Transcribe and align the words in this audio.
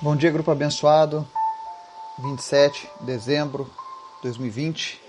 Bom 0.00 0.14
dia, 0.14 0.30
grupo 0.30 0.52
abençoado. 0.52 1.26
27 2.20 2.88
de 3.00 3.06
dezembro 3.06 3.64
de 3.64 4.22
2020. 4.28 5.02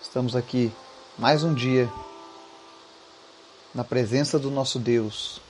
Estamos 0.00 0.36
aqui 0.36 0.72
mais 1.18 1.42
um 1.42 1.52
dia 1.52 1.90
na 3.74 3.82
presença 3.82 4.38
do 4.38 4.52
nosso 4.52 4.78
Deus, 4.78 5.40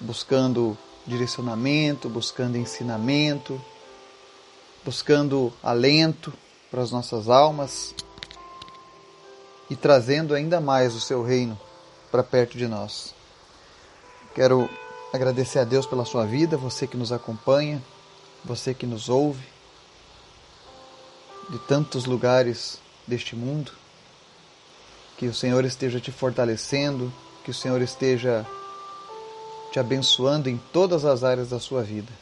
buscando 0.00 0.76
direcionamento, 1.06 2.08
buscando 2.08 2.58
ensinamento, 2.58 3.62
buscando 4.84 5.52
alento 5.62 6.32
para 6.72 6.82
as 6.82 6.90
nossas 6.90 7.28
almas 7.28 7.94
e 9.70 9.76
trazendo 9.76 10.34
ainda 10.34 10.60
mais 10.60 10.92
o 10.96 11.00
seu 11.00 11.22
reino 11.22 11.56
para 12.10 12.24
perto 12.24 12.58
de 12.58 12.66
nós. 12.66 13.14
Quero 14.34 14.68
agradecer 15.12 15.58
a 15.58 15.64
Deus 15.64 15.86
pela 15.86 16.04
sua 16.04 16.24
vida, 16.24 16.56
você 16.56 16.86
que 16.86 16.96
nos 16.96 17.12
acompanha, 17.12 17.82
você 18.44 18.72
que 18.72 18.86
nos 18.86 19.08
ouve 19.08 19.44
de 21.48 21.58
tantos 21.58 22.04
lugares 22.04 22.78
deste 23.06 23.34
mundo. 23.34 23.72
Que 25.16 25.26
o 25.26 25.34
Senhor 25.34 25.64
esteja 25.64 26.00
te 26.00 26.12
fortalecendo, 26.12 27.12
que 27.44 27.50
o 27.50 27.54
Senhor 27.54 27.82
esteja 27.82 28.46
te 29.72 29.78
abençoando 29.78 30.48
em 30.48 30.56
todas 30.72 31.04
as 31.04 31.22
áreas 31.22 31.50
da 31.50 31.60
sua 31.60 31.82
vida. 31.82 32.12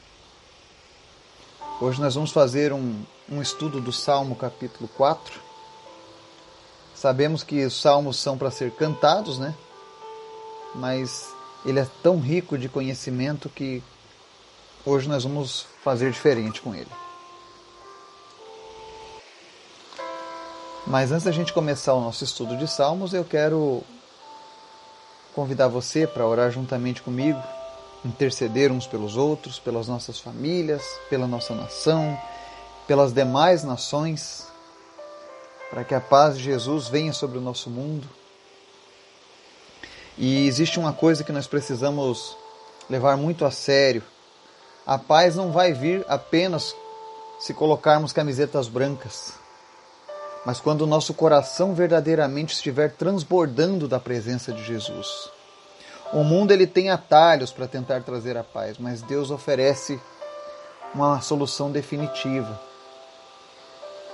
Hoje 1.80 2.00
nós 2.00 2.14
vamos 2.14 2.32
fazer 2.32 2.72
um, 2.72 3.02
um 3.30 3.40
estudo 3.40 3.80
do 3.80 3.92
Salmo 3.92 4.34
capítulo 4.34 4.88
4. 4.96 5.40
Sabemos 6.94 7.44
que 7.44 7.64
os 7.64 7.80
salmos 7.80 8.18
são 8.18 8.36
para 8.36 8.50
ser 8.50 8.72
cantados, 8.72 9.38
né? 9.38 9.54
Mas 10.74 11.32
ele 11.64 11.80
é 11.80 11.86
tão 12.02 12.18
rico 12.18 12.56
de 12.56 12.68
conhecimento 12.68 13.48
que 13.48 13.82
hoje 14.84 15.08
nós 15.08 15.24
vamos 15.24 15.66
fazer 15.82 16.10
diferente 16.10 16.60
com 16.60 16.74
ele. 16.74 16.90
Mas 20.86 21.12
antes 21.12 21.24
da 21.24 21.32
gente 21.32 21.52
começar 21.52 21.92
o 21.94 22.00
nosso 22.00 22.24
estudo 22.24 22.56
de 22.56 22.66
Salmos, 22.66 23.12
eu 23.12 23.24
quero 23.24 23.82
convidar 25.34 25.68
você 25.68 26.06
para 26.06 26.26
orar 26.26 26.50
juntamente 26.50 27.02
comigo, 27.02 27.42
interceder 28.04 28.72
uns 28.72 28.86
pelos 28.86 29.16
outros, 29.16 29.58
pelas 29.58 29.86
nossas 29.86 30.18
famílias, 30.18 30.82
pela 31.10 31.26
nossa 31.26 31.54
nação, 31.54 32.18
pelas 32.86 33.12
demais 33.12 33.62
nações, 33.64 34.46
para 35.68 35.84
que 35.84 35.94
a 35.94 36.00
paz 36.00 36.38
de 36.38 36.44
Jesus 36.44 36.88
venha 36.88 37.12
sobre 37.12 37.36
o 37.36 37.42
nosso 37.42 37.68
mundo 37.68 38.08
e 40.18 40.48
existe 40.48 40.80
uma 40.80 40.92
coisa 40.92 41.22
que 41.22 41.30
nós 41.30 41.46
precisamos 41.46 42.36
levar 42.90 43.16
muito 43.16 43.44
a 43.44 43.50
sério. 43.52 44.02
A 44.84 44.98
paz 44.98 45.36
não 45.36 45.52
vai 45.52 45.72
vir 45.72 46.04
apenas 46.08 46.74
se 47.38 47.54
colocarmos 47.54 48.12
camisetas 48.12 48.66
brancas, 48.66 49.34
mas 50.44 50.58
quando 50.58 50.82
o 50.82 50.86
nosso 50.86 51.14
coração 51.14 51.72
verdadeiramente 51.72 52.54
estiver 52.54 52.90
transbordando 52.92 53.86
da 53.86 54.00
presença 54.00 54.52
de 54.52 54.64
Jesus. 54.64 55.30
O 56.12 56.24
mundo 56.24 56.52
ele 56.52 56.66
tem 56.66 56.90
atalhos 56.90 57.52
para 57.52 57.68
tentar 57.68 58.02
trazer 58.02 58.36
a 58.36 58.42
paz, 58.42 58.76
mas 58.78 59.02
Deus 59.02 59.30
oferece 59.30 60.00
uma 60.94 61.20
solução 61.20 61.70
definitiva. 61.70 62.58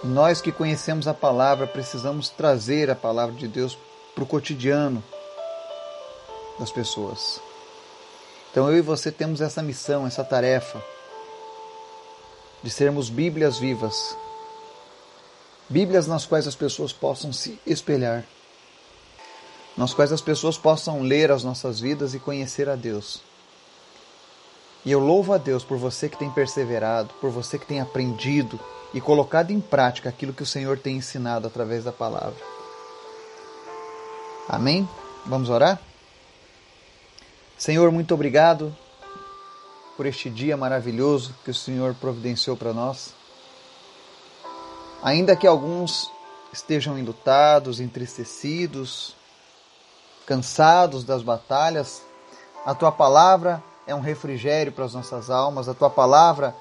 Nós 0.03 0.43
que 0.43 0.53
conhecemos 0.53 1.09
a 1.09 1.15
palavra 1.15 1.67
precisamos 1.67 2.29
trazer 2.29 2.91
a 2.91 2.97
palavra 2.97 3.35
de 3.37 3.49
Deus 3.49 3.79
para 4.15 4.25
o 4.25 4.27
cotidiano, 4.27 5.03
das 6.59 6.71
pessoas. 6.71 7.41
Então 8.51 8.71
eu 8.71 8.79
e 8.79 8.81
você 8.81 9.11
temos 9.11 9.41
essa 9.41 9.63
missão, 9.63 10.07
essa 10.07 10.23
tarefa 10.23 10.83
de 12.63 12.71
sermos 12.71 13.11
Bíblias 13.11 13.59
vivas. 13.59 14.17
Bíblias 15.69 16.07
nas 16.07 16.25
quais 16.25 16.47
as 16.47 16.55
pessoas 16.55 16.93
possam 16.93 17.33
se 17.33 17.59
espelhar, 17.67 18.25
nas 19.77 19.93
quais 19.93 20.13
as 20.13 20.21
pessoas 20.21 20.57
possam 20.57 21.03
ler 21.03 21.33
as 21.33 21.43
nossas 21.43 21.81
vidas 21.81 22.15
e 22.15 22.19
conhecer 22.19 22.69
a 22.69 22.77
Deus. 22.77 23.23
E 24.85 24.93
eu 24.93 25.01
louvo 25.01 25.33
a 25.33 25.39
Deus 25.39 25.65
por 25.65 25.79
você 25.79 26.09
que 26.09 26.19
tem 26.19 26.31
perseverado, 26.31 27.13
por 27.21 27.31
você 27.31 27.59
que 27.59 27.67
tem 27.67 27.81
aprendido 27.81 28.61
e 28.93 29.01
colocado 29.01 29.51
em 29.51 29.61
prática 29.61 30.09
aquilo 30.09 30.33
que 30.33 30.43
o 30.43 30.47
Senhor 30.47 30.79
tem 30.79 30.99
ensinado 30.99 31.47
através 31.47 31.85
da 31.85 31.93
palavra. 31.93 32.37
Amém? 34.49 34.89
Vamos 35.27 35.49
orar? 35.49 35.81
Senhor, 37.57 37.91
muito 37.93 38.13
obrigado 38.13 38.75
por 39.97 40.07
este 40.07 40.29
dia 40.29 40.57
maravilhoso 40.57 41.35
que 41.45 41.51
o 41.51 41.55
Senhor 41.55 41.95
providenciou 41.95 42.57
para 42.57 42.73
nós. 42.73 43.15
Ainda 45.03 45.37
que 45.37 45.47
alguns 45.47 46.11
estejam 46.53 46.99
enlutados, 46.99 47.79
entristecidos, 47.79 49.15
cansados 50.27 51.05
das 51.05 51.23
batalhas, 51.23 52.03
a 52.65 52.75
tua 52.75 52.91
palavra 52.91 53.63
é 53.87 53.95
um 53.95 54.01
refrigério 54.01 54.73
para 54.73 54.85
as 54.85 54.95
nossas 54.95 55.31
almas, 55.31 55.69
a 55.69 55.75
tua 55.75 55.91
palavra 55.91 56.55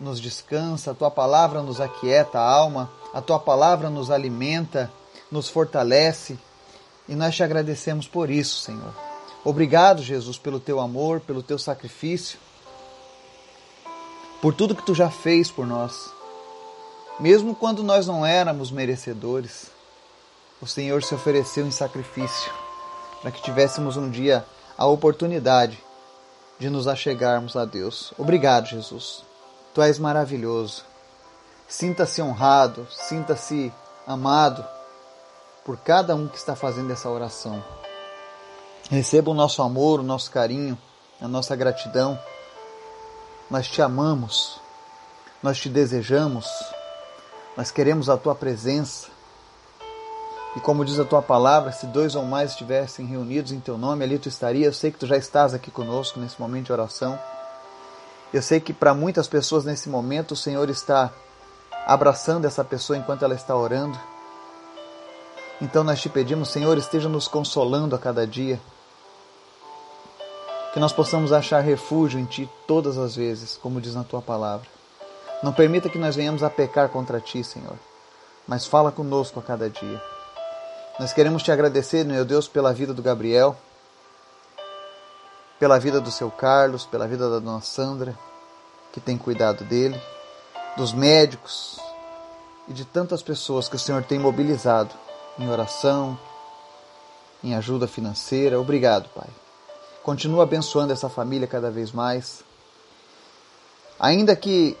nos 0.00 0.20
descansa, 0.20 0.90
a 0.90 0.94
tua 0.94 1.10
palavra 1.10 1.62
nos 1.62 1.80
aquieta 1.80 2.38
a 2.38 2.50
alma, 2.50 2.90
a 3.12 3.20
tua 3.20 3.38
palavra 3.38 3.90
nos 3.90 4.10
alimenta, 4.10 4.90
nos 5.30 5.48
fortalece 5.48 6.38
e 7.08 7.14
nós 7.14 7.36
te 7.36 7.42
agradecemos 7.42 8.08
por 8.08 8.30
isso, 8.30 8.62
Senhor. 8.62 9.09
Obrigado, 9.44 10.02
Jesus, 10.02 10.36
pelo 10.36 10.60
teu 10.60 10.78
amor, 10.80 11.20
pelo 11.20 11.42
teu 11.42 11.58
sacrifício, 11.58 12.38
por 14.42 14.54
tudo 14.54 14.74
que 14.74 14.84
tu 14.84 14.94
já 14.94 15.10
fez 15.10 15.50
por 15.50 15.66
nós. 15.66 16.10
Mesmo 17.18 17.54
quando 17.54 17.82
nós 17.82 18.06
não 18.06 18.24
éramos 18.24 18.70
merecedores, 18.70 19.70
o 20.60 20.66
Senhor 20.66 21.02
se 21.02 21.14
ofereceu 21.14 21.66
em 21.66 21.70
sacrifício 21.70 22.52
para 23.20 23.30
que 23.30 23.42
tivéssemos 23.42 23.96
um 23.96 24.10
dia 24.10 24.44
a 24.76 24.86
oportunidade 24.86 25.78
de 26.58 26.68
nos 26.68 26.86
achegarmos 26.86 27.56
a 27.56 27.64
Deus. 27.64 28.12
Obrigado, 28.18 28.66
Jesus. 28.66 29.24
Tu 29.74 29.80
és 29.80 29.98
maravilhoso. 29.98 30.84
Sinta-se 31.66 32.20
honrado, 32.20 32.86
sinta-se 32.90 33.72
amado 34.06 34.64
por 35.64 35.78
cada 35.78 36.14
um 36.14 36.28
que 36.28 36.36
está 36.36 36.56
fazendo 36.56 36.92
essa 36.92 37.08
oração. 37.08 37.62
Receba 38.88 39.30
o 39.30 39.34
nosso 39.34 39.62
amor, 39.62 40.00
o 40.00 40.04
nosso 40.04 40.30
carinho, 40.30 40.78
a 41.20 41.28
nossa 41.28 41.54
gratidão. 41.54 42.18
Nós 43.50 43.68
te 43.68 43.82
amamos, 43.82 44.60
nós 45.42 45.58
te 45.58 45.68
desejamos, 45.68 46.46
nós 47.56 47.70
queremos 47.70 48.08
a 48.08 48.16
tua 48.16 48.34
presença. 48.34 49.08
E 50.56 50.60
como 50.60 50.84
diz 50.84 50.98
a 50.98 51.04
tua 51.04 51.22
palavra, 51.22 51.70
se 51.70 51.86
dois 51.86 52.14
ou 52.16 52.24
mais 52.24 52.52
estivessem 52.52 53.06
reunidos 53.06 53.52
em 53.52 53.60
teu 53.60 53.78
nome, 53.78 54.04
ali 54.04 54.18
tu 54.18 54.28
estaria. 54.28 54.66
Eu 54.66 54.72
sei 54.72 54.90
que 54.90 54.98
tu 54.98 55.06
já 55.06 55.16
estás 55.16 55.54
aqui 55.54 55.70
conosco 55.70 56.18
nesse 56.18 56.40
momento 56.40 56.66
de 56.66 56.72
oração. 56.72 57.18
Eu 58.32 58.42
sei 58.42 58.60
que 58.60 58.72
para 58.72 58.94
muitas 58.94 59.28
pessoas 59.28 59.64
nesse 59.64 59.88
momento 59.88 60.32
o 60.32 60.36
Senhor 60.36 60.68
está 60.70 61.12
abraçando 61.86 62.44
essa 62.44 62.64
pessoa 62.64 62.96
enquanto 62.96 63.24
ela 63.24 63.34
está 63.34 63.56
orando. 63.56 63.98
Então 65.60 65.84
nós 65.84 66.00
te 66.00 66.08
pedimos, 66.08 66.48
Senhor, 66.48 66.78
esteja 66.78 67.08
nos 67.08 67.28
consolando 67.28 67.94
a 67.94 67.98
cada 67.98 68.26
dia 68.26 68.58
que 70.72 70.80
nós 70.80 70.92
possamos 70.92 71.32
achar 71.32 71.60
refúgio 71.60 72.18
em 72.18 72.24
Ti 72.24 72.48
todas 72.66 72.96
as 72.96 73.16
vezes, 73.16 73.58
como 73.60 73.80
diz 73.80 73.94
na 73.94 74.04
Tua 74.04 74.22
palavra. 74.22 74.66
Não 75.42 75.52
permita 75.52 75.88
que 75.88 75.98
nós 75.98 76.16
venhamos 76.16 76.42
a 76.42 76.48
pecar 76.48 76.88
contra 76.88 77.20
Ti, 77.20 77.44
Senhor, 77.44 77.76
mas 78.46 78.66
fala 78.66 78.90
conosco 78.90 79.38
a 79.38 79.42
cada 79.42 79.68
dia. 79.68 80.00
Nós 80.98 81.12
queremos 81.12 81.42
Te 81.42 81.52
agradecer, 81.52 82.04
meu 82.04 82.24
Deus, 82.24 82.48
pela 82.48 82.72
vida 82.72 82.94
do 82.94 83.02
Gabriel, 83.02 83.56
pela 85.58 85.78
vida 85.78 86.00
do 86.00 86.10
seu 86.10 86.30
Carlos, 86.30 86.86
pela 86.86 87.06
vida 87.06 87.28
da 87.28 87.38
dona 87.38 87.60
Sandra, 87.60 88.16
que 88.92 89.00
tem 89.00 89.18
cuidado 89.18 89.64
dele, 89.64 90.00
dos 90.76 90.92
médicos 90.92 91.78
e 92.66 92.72
de 92.72 92.84
tantas 92.84 93.22
pessoas 93.22 93.68
que 93.68 93.76
o 93.76 93.78
Senhor 93.78 94.02
tem 94.04 94.18
mobilizado 94.18 94.94
em 95.40 95.48
oração, 95.48 96.18
em 97.42 97.54
ajuda 97.54 97.88
financeira. 97.88 98.60
Obrigado, 98.60 99.08
Pai. 99.14 99.28
Continua 100.02 100.44
abençoando 100.44 100.92
essa 100.92 101.08
família 101.08 101.48
cada 101.48 101.70
vez 101.70 101.92
mais. 101.92 102.44
Ainda 103.98 104.36
que 104.36 104.76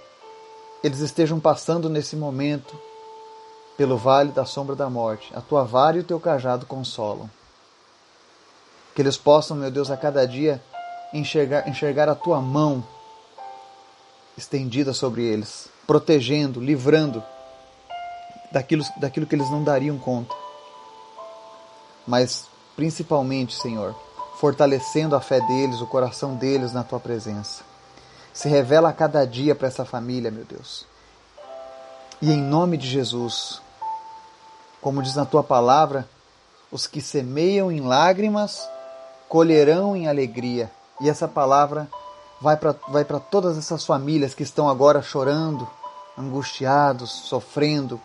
eles 0.82 1.00
estejam 1.00 1.40
passando 1.40 1.88
nesse 1.88 2.14
momento 2.14 2.78
pelo 3.76 3.96
vale 3.96 4.32
da 4.32 4.44
sombra 4.44 4.76
da 4.76 4.90
morte, 4.90 5.32
a 5.34 5.40
tua 5.40 5.64
vara 5.64 5.96
e 5.96 6.00
o 6.00 6.04
teu 6.04 6.20
cajado 6.20 6.66
consolam. 6.66 7.30
Que 8.94 9.00
eles 9.00 9.16
possam, 9.16 9.56
meu 9.56 9.70
Deus, 9.70 9.90
a 9.90 9.96
cada 9.96 10.26
dia 10.26 10.62
enxergar, 11.12 11.66
enxergar 11.68 12.08
a 12.08 12.14
tua 12.14 12.40
mão 12.40 12.84
estendida 14.36 14.92
sobre 14.92 15.22
eles, 15.22 15.68
protegendo, 15.86 16.60
livrando 16.60 17.22
daquilo, 18.52 18.84
daquilo 18.98 19.26
que 19.26 19.34
eles 19.34 19.50
não 19.50 19.62
dariam 19.64 19.98
conta. 19.98 20.39
Mas, 22.10 22.48
principalmente, 22.74 23.54
Senhor, 23.54 23.94
fortalecendo 24.40 25.14
a 25.14 25.20
fé 25.20 25.40
deles, 25.40 25.80
o 25.80 25.86
coração 25.86 26.34
deles 26.34 26.72
na 26.72 26.82
tua 26.82 26.98
presença. 26.98 27.62
Se 28.32 28.48
revela 28.48 28.88
a 28.88 28.92
cada 28.92 29.24
dia 29.24 29.54
para 29.54 29.68
essa 29.68 29.84
família, 29.84 30.28
meu 30.28 30.44
Deus. 30.44 30.84
E 32.20 32.32
em 32.32 32.42
nome 32.42 32.76
de 32.76 32.88
Jesus, 32.88 33.62
como 34.80 35.04
diz 35.04 35.14
na 35.14 35.24
tua 35.24 35.44
palavra, 35.44 36.08
os 36.72 36.84
que 36.84 37.00
semeiam 37.00 37.70
em 37.70 37.80
lágrimas 37.80 38.68
colherão 39.28 39.94
em 39.94 40.08
alegria. 40.08 40.68
E 41.00 41.08
essa 41.08 41.28
palavra 41.28 41.88
vai 42.40 42.56
para 42.56 42.74
vai 42.88 43.04
todas 43.04 43.56
essas 43.56 43.86
famílias 43.86 44.34
que 44.34 44.42
estão 44.42 44.68
agora 44.68 45.00
chorando, 45.00 45.64
angustiados, 46.18 47.08
sofrendo, 47.08 48.00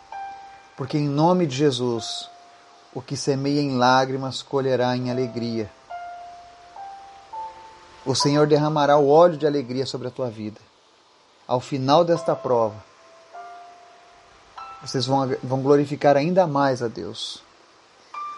porque 0.78 0.96
em 0.96 1.10
nome 1.10 1.48
de 1.48 1.56
Jesus, 1.56 2.30
o 2.96 3.02
que 3.02 3.18
semeia 3.18 3.60
em 3.60 3.78
lágrimas 3.78 4.42
colherá 4.42 4.96
em 4.96 5.12
alegria. 5.12 5.70
O 8.06 8.16
Senhor 8.16 8.48
derramará 8.48 8.98
o 8.98 9.10
óleo 9.10 9.36
de 9.36 9.46
alegria 9.46 9.86
sobre 9.86 10.08
a 10.08 10.12
tua 10.12 10.30
vida. 10.30 10.62
Ao 11.46 11.60
final 11.60 12.06
desta 12.06 12.34
prova, 12.34 12.82
vocês 14.82 15.06
vão, 15.06 15.36
vão 15.44 15.62
glorificar 15.62 16.16
ainda 16.16 16.48
mais 16.48 16.82
a 16.82 16.88
Deus. 16.88 17.44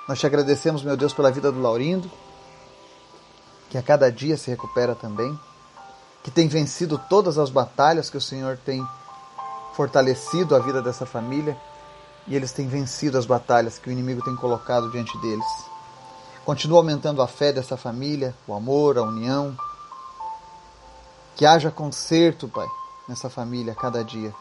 Nós 0.07 0.19
te 0.19 0.25
agradecemos, 0.25 0.81
meu 0.81 0.97
Deus, 0.97 1.13
pela 1.13 1.31
vida 1.31 1.51
do 1.51 1.61
Laurindo, 1.61 2.09
que 3.69 3.77
a 3.77 3.83
cada 3.83 4.11
dia 4.11 4.37
se 4.37 4.49
recupera 4.49 4.95
também, 4.95 5.39
que 6.23 6.31
tem 6.31 6.47
vencido 6.47 6.99
todas 7.09 7.37
as 7.37 7.51
batalhas 7.51 8.09
que 8.09 8.17
o 8.17 8.21
Senhor 8.21 8.57
tem 8.65 8.83
fortalecido 9.75 10.55
a 10.55 10.59
vida 10.59 10.81
dessa 10.81 11.05
família 11.05 11.55
e 12.27 12.35
eles 12.35 12.51
têm 12.51 12.67
vencido 12.67 13.17
as 13.17 13.25
batalhas 13.25 13.77
que 13.77 13.89
o 13.89 13.91
inimigo 13.91 14.23
tem 14.23 14.35
colocado 14.35 14.91
diante 14.91 15.17
deles. 15.19 15.45
Continua 16.45 16.79
aumentando 16.79 17.21
a 17.21 17.27
fé 17.27 17.51
dessa 17.51 17.77
família, 17.77 18.35
o 18.47 18.53
amor, 18.53 18.97
a 18.97 19.03
união. 19.03 19.57
Que 21.35 21.45
haja 21.45 21.71
conserto, 21.71 22.47
Pai, 22.47 22.67
nessa 23.07 23.29
família 23.29 23.73
a 23.73 23.75
cada 23.75 24.03
dia. 24.03 24.33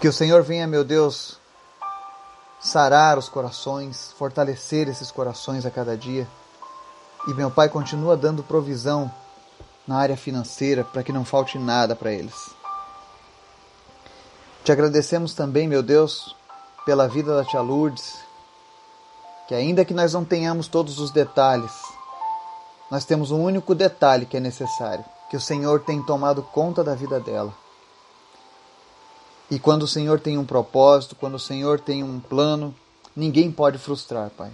Que 0.00 0.08
o 0.08 0.12
Senhor 0.12 0.42
venha, 0.42 0.66
meu 0.66 0.84
Deus, 0.84 1.38
sarar 2.60 3.18
os 3.18 3.28
corações, 3.28 4.12
fortalecer 4.18 4.88
esses 4.88 5.10
corações 5.10 5.66
a 5.66 5.70
cada 5.70 5.96
dia. 5.96 6.26
E 7.28 7.34
meu 7.34 7.50
Pai 7.50 7.68
continua 7.68 8.16
dando 8.16 8.42
provisão 8.42 9.12
na 9.86 9.98
área 9.98 10.16
financeira 10.16 10.84
para 10.84 11.02
que 11.02 11.12
não 11.12 11.24
falte 11.24 11.58
nada 11.58 11.94
para 11.96 12.12
eles. 12.12 12.59
Te 14.62 14.72
agradecemos 14.72 15.32
também, 15.32 15.66
meu 15.66 15.82
Deus, 15.82 16.36
pela 16.84 17.08
vida 17.08 17.34
da 17.34 17.44
tia 17.44 17.62
Lourdes, 17.62 18.18
que 19.48 19.54
ainda 19.54 19.86
que 19.86 19.94
nós 19.94 20.12
não 20.12 20.22
tenhamos 20.22 20.68
todos 20.68 20.98
os 20.98 21.10
detalhes, 21.10 21.72
nós 22.90 23.06
temos 23.06 23.30
um 23.30 23.42
único 23.42 23.74
detalhe 23.74 24.26
que 24.26 24.36
é 24.36 24.40
necessário, 24.40 25.04
que 25.30 25.36
o 25.36 25.40
Senhor 25.40 25.80
tem 25.80 26.02
tomado 26.02 26.42
conta 26.42 26.84
da 26.84 26.94
vida 26.94 27.18
dela. 27.18 27.54
E 29.50 29.58
quando 29.58 29.84
o 29.84 29.88
Senhor 29.88 30.20
tem 30.20 30.36
um 30.36 30.44
propósito, 30.44 31.16
quando 31.16 31.34
o 31.34 31.40
Senhor 31.40 31.80
tem 31.80 32.04
um 32.04 32.20
plano, 32.20 32.74
ninguém 33.16 33.50
pode 33.50 33.78
frustrar, 33.78 34.28
Pai. 34.30 34.52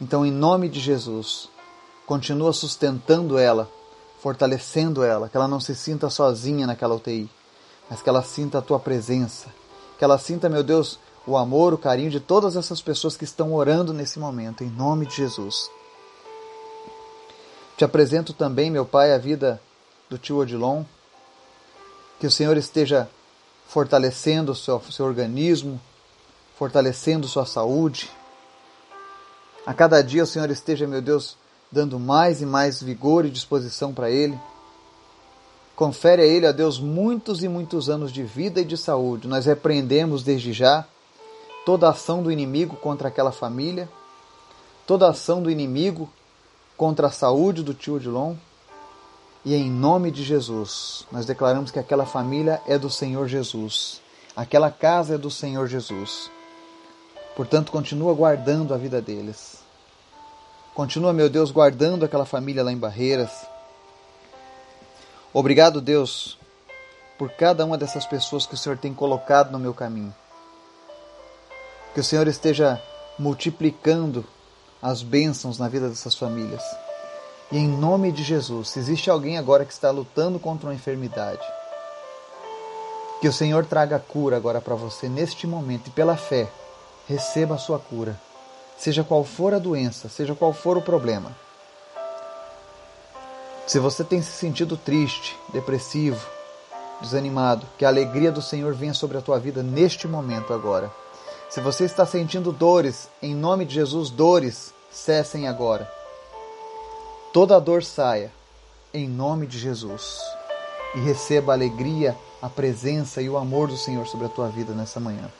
Então, 0.00 0.24
em 0.24 0.30
nome 0.30 0.68
de 0.68 0.78
Jesus, 0.78 1.48
continua 2.06 2.52
sustentando 2.52 3.36
ela, 3.36 3.68
fortalecendo 4.20 5.02
ela, 5.02 5.28
que 5.28 5.36
ela 5.36 5.48
não 5.48 5.60
se 5.60 5.74
sinta 5.74 6.08
sozinha 6.08 6.66
naquela 6.66 6.94
UTI, 6.94 7.28
mas 7.90 8.00
que 8.00 8.08
ela 8.08 8.22
sinta 8.22 8.58
a 8.58 8.62
tua 8.62 8.78
presença, 8.78 9.48
que 9.98 10.04
ela 10.04 10.16
sinta, 10.16 10.48
meu 10.48 10.62
Deus, 10.62 10.98
o 11.26 11.36
amor, 11.36 11.74
o 11.74 11.78
carinho 11.78 12.10
de 12.10 12.20
todas 12.20 12.56
essas 12.56 12.80
pessoas 12.80 13.16
que 13.16 13.24
estão 13.24 13.52
orando 13.52 13.92
nesse 13.92 14.20
momento, 14.20 14.62
em 14.62 14.70
nome 14.70 15.04
de 15.04 15.16
Jesus. 15.16 15.68
Te 17.76 17.84
apresento 17.84 18.32
também, 18.32 18.70
meu 18.70 18.86
Pai, 18.86 19.12
a 19.12 19.18
vida 19.18 19.60
do 20.08 20.16
tio 20.16 20.36
Odilon, 20.36 20.84
que 22.20 22.26
o 22.26 22.30
Senhor 22.30 22.56
esteja 22.56 23.10
fortalecendo 23.66 24.52
o 24.52 24.54
seu, 24.54 24.80
seu 24.90 25.06
organismo, 25.06 25.80
fortalecendo 26.56 27.26
sua 27.26 27.46
saúde. 27.46 28.10
A 29.66 29.72
cada 29.74 30.02
dia 30.02 30.22
o 30.22 30.26
Senhor 30.26 30.50
esteja, 30.50 30.86
meu 30.86 31.00
Deus, 31.00 31.36
dando 31.72 31.98
mais 31.98 32.42
e 32.42 32.46
mais 32.46 32.82
vigor 32.82 33.24
e 33.24 33.30
disposição 33.30 33.94
para 33.94 34.10
ele. 34.10 34.38
Confere 35.80 36.20
a 36.20 36.26
ele, 36.26 36.46
a 36.46 36.52
Deus, 36.52 36.78
muitos 36.78 37.42
e 37.42 37.48
muitos 37.48 37.88
anos 37.88 38.12
de 38.12 38.22
vida 38.22 38.60
e 38.60 38.66
de 38.66 38.76
saúde. 38.76 39.26
Nós 39.26 39.46
repreendemos 39.46 40.22
desde 40.22 40.52
já 40.52 40.84
toda 41.64 41.88
ação 41.88 42.22
do 42.22 42.30
inimigo 42.30 42.76
contra 42.76 43.08
aquela 43.08 43.32
família, 43.32 43.88
toda 44.86 45.08
ação 45.08 45.42
do 45.42 45.50
inimigo 45.50 46.06
contra 46.76 47.06
a 47.06 47.10
saúde 47.10 47.62
do 47.62 47.72
tio 47.72 47.94
Odilon 47.94 48.34
e 49.42 49.54
em 49.54 49.70
nome 49.70 50.10
de 50.10 50.22
Jesus, 50.22 51.06
nós 51.10 51.24
declaramos 51.24 51.70
que 51.70 51.78
aquela 51.78 52.04
família 52.04 52.60
é 52.66 52.76
do 52.76 52.90
Senhor 52.90 53.26
Jesus. 53.26 54.02
Aquela 54.36 54.70
casa 54.70 55.14
é 55.14 55.18
do 55.18 55.30
Senhor 55.30 55.66
Jesus. 55.66 56.30
Portanto, 57.34 57.72
continua 57.72 58.12
guardando 58.12 58.74
a 58.74 58.76
vida 58.76 59.00
deles. 59.00 59.62
Continua, 60.74 61.14
meu 61.14 61.30
Deus, 61.30 61.50
guardando 61.50 62.04
aquela 62.04 62.26
família 62.26 62.62
lá 62.62 62.70
em 62.70 62.76
Barreiras. 62.76 63.49
Obrigado, 65.32 65.80
Deus, 65.80 66.36
por 67.16 67.30
cada 67.30 67.64
uma 67.64 67.78
dessas 67.78 68.04
pessoas 68.04 68.46
que 68.46 68.54
o 68.54 68.56
Senhor 68.56 68.76
tem 68.76 68.92
colocado 68.92 69.52
no 69.52 69.60
meu 69.60 69.72
caminho. 69.72 70.12
Que 71.94 72.00
o 72.00 72.04
Senhor 72.04 72.26
esteja 72.26 72.82
multiplicando 73.16 74.24
as 74.82 75.02
bênçãos 75.02 75.56
na 75.56 75.68
vida 75.68 75.88
dessas 75.88 76.16
famílias. 76.16 76.62
E 77.52 77.58
em 77.58 77.68
nome 77.68 78.10
de 78.10 78.24
Jesus, 78.24 78.70
se 78.70 78.80
existe 78.80 79.08
alguém 79.08 79.38
agora 79.38 79.64
que 79.64 79.72
está 79.72 79.90
lutando 79.90 80.40
contra 80.40 80.68
uma 80.68 80.74
enfermidade, 80.74 81.46
que 83.20 83.28
o 83.28 83.32
Senhor 83.32 83.64
traga 83.66 84.00
cura 84.00 84.36
agora 84.36 84.60
para 84.60 84.74
você 84.74 85.08
neste 85.08 85.46
momento 85.46 85.88
e 85.88 85.90
pela 85.90 86.16
fé, 86.16 86.48
receba 87.06 87.54
a 87.54 87.58
sua 87.58 87.78
cura. 87.78 88.18
Seja 88.76 89.04
qual 89.04 89.22
for 89.22 89.52
a 89.54 89.58
doença, 89.58 90.08
seja 90.08 90.34
qual 90.34 90.52
for 90.52 90.76
o 90.76 90.82
problema. 90.82 91.36
Se 93.70 93.78
você 93.78 94.02
tem 94.02 94.20
se 94.20 94.32
sentido 94.32 94.76
triste, 94.76 95.38
depressivo, 95.52 96.26
desanimado, 97.00 97.64
que 97.78 97.84
a 97.84 97.88
alegria 97.88 98.32
do 98.32 98.42
Senhor 98.42 98.74
venha 98.74 98.92
sobre 98.92 99.16
a 99.16 99.20
tua 99.20 99.38
vida 99.38 99.62
neste 99.62 100.08
momento 100.08 100.52
agora. 100.52 100.90
Se 101.48 101.60
você 101.60 101.84
está 101.84 102.04
sentindo 102.04 102.50
dores, 102.50 103.08
em 103.22 103.32
nome 103.32 103.64
de 103.64 103.74
Jesus, 103.74 104.10
dores 104.10 104.74
cessem 104.90 105.46
agora 105.46 105.88
toda 107.32 107.54
a 107.54 107.60
dor 107.60 107.84
saia, 107.84 108.32
em 108.92 109.08
nome 109.08 109.46
de 109.46 109.56
Jesus, 109.56 110.18
e 110.96 110.98
receba 110.98 111.52
a 111.52 111.54
alegria, 111.54 112.16
a 112.42 112.48
presença 112.48 113.22
e 113.22 113.28
o 113.28 113.36
amor 113.36 113.68
do 113.68 113.76
Senhor 113.76 114.04
sobre 114.08 114.26
a 114.26 114.30
tua 114.30 114.48
vida 114.48 114.72
nessa 114.72 114.98
manhã. 114.98 115.30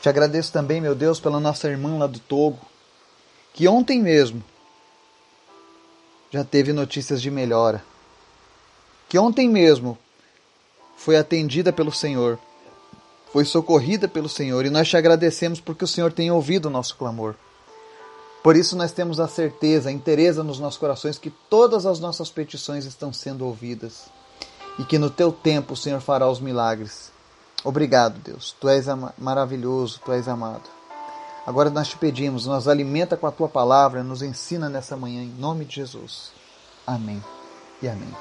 Te 0.00 0.08
agradeço 0.08 0.52
também, 0.52 0.80
meu 0.80 0.94
Deus, 0.94 1.18
pela 1.18 1.40
nossa 1.40 1.66
irmã 1.66 1.98
lá 1.98 2.06
do 2.06 2.20
Togo, 2.20 2.60
que 3.52 3.66
ontem 3.66 4.00
mesmo 4.00 4.44
já 6.32 6.42
teve 6.42 6.72
notícias 6.72 7.20
de 7.20 7.30
melhora, 7.30 7.84
que 9.06 9.18
ontem 9.18 9.48
mesmo 9.48 9.98
foi 10.96 11.16
atendida 11.16 11.70
pelo 11.72 11.92
Senhor, 11.92 12.38
foi 13.30 13.44
socorrida 13.44 14.08
pelo 14.08 14.30
Senhor, 14.30 14.64
e 14.64 14.70
nós 14.70 14.88
te 14.88 14.96
agradecemos 14.96 15.60
porque 15.60 15.84
o 15.84 15.88
Senhor 15.88 16.10
tem 16.10 16.30
ouvido 16.30 16.66
o 16.66 16.70
nosso 16.70 16.96
clamor. 16.96 17.34
Por 18.42 18.56
isso 18.56 18.74
nós 18.76 18.92
temos 18.92 19.20
a 19.20 19.28
certeza, 19.28 19.90
a 19.90 19.92
interesa 19.92 20.42
nos 20.42 20.58
nossos 20.58 20.78
corações 20.78 21.18
que 21.18 21.30
todas 21.30 21.84
as 21.84 22.00
nossas 22.00 22.30
petições 22.30 22.86
estão 22.86 23.12
sendo 23.12 23.46
ouvidas 23.46 24.06
e 24.78 24.84
que 24.84 24.98
no 24.98 25.10
teu 25.10 25.30
tempo 25.30 25.74
o 25.74 25.76
Senhor 25.76 26.00
fará 26.00 26.28
os 26.28 26.40
milagres. 26.40 27.12
Obrigado, 27.62 28.18
Deus. 28.18 28.56
Tu 28.58 28.68
és 28.68 28.86
maravilhoso, 29.18 30.00
tu 30.04 30.10
és 30.12 30.26
amado. 30.26 30.81
Agora 31.44 31.70
nós 31.70 31.88
te 31.88 31.96
pedimos, 31.96 32.46
nos 32.46 32.68
alimenta 32.68 33.16
com 33.16 33.26
a 33.26 33.32
tua 33.32 33.48
palavra, 33.48 34.04
nos 34.04 34.22
ensina 34.22 34.68
nessa 34.68 34.96
manhã, 34.96 35.22
em 35.22 35.34
nome 35.38 35.64
de 35.64 35.76
Jesus. 35.76 36.30
Amém 36.86 37.22
e 37.82 37.88
amém. 37.88 38.14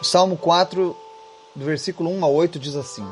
O 0.00 0.04
Salmo 0.04 0.36
4, 0.36 0.96
do 1.56 1.64
versículo 1.64 2.08
1 2.10 2.24
a 2.24 2.28
8, 2.28 2.58
diz 2.60 2.76
assim: 2.76 3.04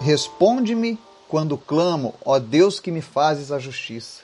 Responde-me 0.00 0.98
quando 1.28 1.58
clamo, 1.58 2.14
ó 2.24 2.38
Deus 2.38 2.80
que 2.80 2.90
me 2.90 3.02
fazes 3.02 3.52
a 3.52 3.58
justiça. 3.58 4.22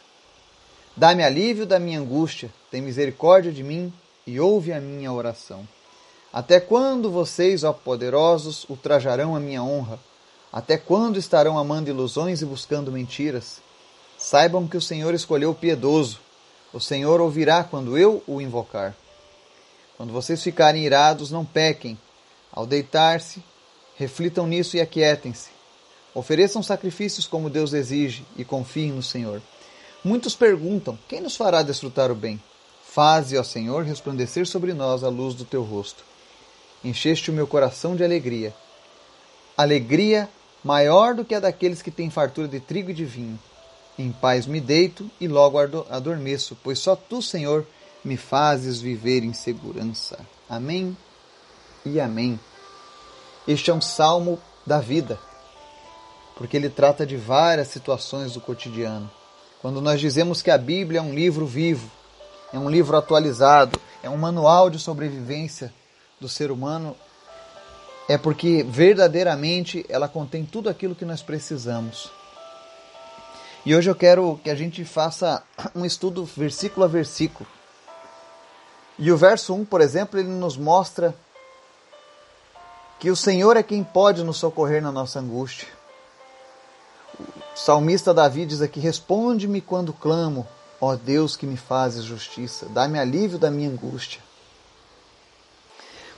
Dá-me 0.97 1.23
alívio 1.23 1.67
da 1.67 1.79
minha 1.79 2.01
angústia, 2.01 2.51
tem 2.71 2.81
misericórdia 2.81 3.53
de 3.53 3.63
mim 3.63 3.93
e 4.27 4.41
ouve 4.41 4.73
a 4.73 4.81
minha 4.81 5.13
oração. 5.13 5.69
Até 6.33 6.59
quando 6.59 7.11
vocês, 7.11 7.65
ó 7.65 7.73
poderosos, 7.73 8.65
ultrajarão 8.69 9.37
a 9.37 9.41
minha 9.41 9.63
honra? 9.63 9.99
Até 10.53 10.77
quando 10.77 11.19
estarão 11.19 11.59
amando 11.59 11.91
ilusões 11.91 12.43
e 12.43 12.45
buscando 12.45 12.91
mentiras? 12.91 13.61
Saibam 14.19 14.67
que 14.67 14.77
o 14.77 14.81
Senhor 14.81 15.15
escolheu 15.15 15.51
o 15.51 15.55
piedoso. 15.55 16.19
O 16.73 16.81
Senhor 16.81 17.21
ouvirá 17.21 17.63
quando 17.63 17.97
eu 17.97 18.23
o 18.27 18.41
invocar. 18.41 18.95
Quando 19.97 20.13
vocês 20.13 20.43
ficarem 20.43 20.85
irados, 20.85 21.31
não 21.31 21.45
pequem. 21.45 21.99
Ao 22.53 22.67
deitar-se, 22.67 23.43
reflitam 23.97 24.47
nisso 24.47 24.77
e 24.77 24.81
aquietem-se. 24.81 25.51
Ofereçam 26.15 26.63
sacrifícios 26.63 27.27
como 27.27 27.49
Deus 27.49 27.73
exige 27.73 28.25
e 28.37 28.45
confiem 28.45 28.93
no 28.93 29.03
Senhor. 29.03 29.41
Muitos 30.03 30.35
perguntam: 30.35 30.99
quem 31.07 31.21
nos 31.21 31.37
fará 31.37 31.63
desfrutar 31.63 32.11
o 32.11 32.15
bem? 32.15 32.43
Faze, 32.83 33.39
ó 33.39 33.45
Senhor, 33.45 33.85
resplandecer 33.85 34.47
sobre 34.47 34.75
nós 34.75 35.05
a 35.05 35.09
luz 35.09 35.35
do 35.35 35.45
teu 35.45 35.63
rosto. 35.63 36.03
Encheste 36.83 37.31
o 37.31 37.35
meu 37.35 37.47
coração 37.47 37.95
de 37.95 38.03
alegria. 38.03 38.53
Alegria 39.57 40.29
maior 40.63 41.15
do 41.15 41.25
que 41.25 41.35
a 41.35 41.41
daqueles 41.41 41.83
que 41.83 41.91
têm 41.91 42.11
fartura 42.11 42.49
de 42.49 42.61
trigo 42.61 42.91
e 42.91 42.95
de 42.95 43.05
vinho. 43.05 43.39
Em 43.99 44.13
paz 44.13 44.47
me 44.47 44.61
deito 44.61 45.11
e 45.21 45.29
logo 45.29 45.59
adormeço, 45.89 46.57
pois 46.63 46.79
só 46.79 46.97
tu, 46.97 47.21
Senhor, 47.21 47.67
me 48.05 48.17
fazes 48.17 48.81
viver 48.81 49.23
em 49.23 49.33
segurança. 49.33 50.19
Amém 50.49 50.97
e 51.85 52.01
amém. 52.01 52.39
Este 53.47 53.71
é 53.71 53.75
um 53.75 53.81
salmo 53.81 54.39
da 54.67 54.81
vida, 54.81 55.19
porque 56.37 56.57
ele 56.57 56.69
trata 56.69 57.07
de 57.07 57.17
várias 57.17 57.69
situações 57.69 58.33
do 58.33 58.41
cotidiano. 58.41 59.11
Quando 59.61 59.81
nós 59.81 60.01
dizemos 60.01 60.41
que 60.41 60.51
a 60.51 60.57
Bíblia 60.57 61.01
é 61.01 61.03
um 61.03 61.15
livro 61.15 61.47
vivo, 61.47 61.91
é 62.53 62.59
um 62.59 62.71
livro 62.71 62.97
atualizado, 62.97 63.79
é 64.03 64.09
um 64.09 64.17
manual 64.17 64.71
de 64.71 64.79
sobrevivência 64.79 65.73
do 66.19 66.29
ser 66.29 66.51
humano, 66.51 66.97
é 68.11 68.19
porque 68.19 68.65
verdadeiramente 68.65 69.87
ela 69.89 70.09
contém 70.09 70.45
tudo 70.45 70.69
aquilo 70.69 70.97
que 70.97 71.05
nós 71.05 71.23
precisamos. 71.23 72.11
E 73.65 73.73
hoje 73.73 73.89
eu 73.89 73.95
quero 73.95 74.41
que 74.43 74.51
a 74.51 74.55
gente 74.57 74.85
faça 74.85 75.45
um 75.77 75.85
estudo 75.85 76.25
versículo 76.25 76.85
a 76.85 76.89
versículo. 76.89 77.49
E 78.99 79.13
o 79.13 79.17
verso 79.17 79.55
1, 79.55 79.65
por 79.65 79.81
exemplo, 79.81 80.19
ele 80.19 80.29
nos 80.29 80.57
mostra 80.57 81.15
que 82.99 83.13
o 83.13 83.15
Senhor 83.15 83.57
é 83.57 83.63
quem 83.63 83.85
pode 83.85 84.25
nos 84.25 84.39
socorrer 84.39 84.83
na 84.83 84.91
nossa 84.91 85.21
angústia. 85.21 85.69
O 87.17 87.57
salmista 87.57 88.13
Davi 88.13 88.45
diz 88.45 88.61
aqui: 88.61 88.81
Responde-me 88.81 89.61
quando 89.61 89.93
clamo, 89.93 90.49
ó 90.81 90.97
Deus 90.97 91.37
que 91.37 91.47
me 91.47 91.57
fazes 91.57 92.03
justiça, 92.03 92.67
dá-me 92.71 92.99
alívio 92.99 93.39
da 93.39 93.53
minha 93.53 93.71
angústia. 93.71 94.21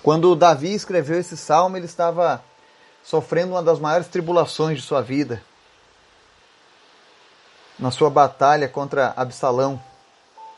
Quando 0.02 0.34
Davi 0.34 0.74
escreveu 0.74 1.18
esse 1.18 1.36
salmo, 1.36 1.76
ele 1.76 1.86
estava 1.86 2.42
sofrendo 3.04 3.52
uma 3.52 3.62
das 3.62 3.78
maiores 3.78 4.08
tribulações 4.08 4.78
de 4.78 4.84
sua 4.84 5.00
vida 5.00 5.42
na 7.78 7.90
sua 7.90 8.10
batalha 8.10 8.68
contra 8.68 9.12
Absalão. 9.16 9.82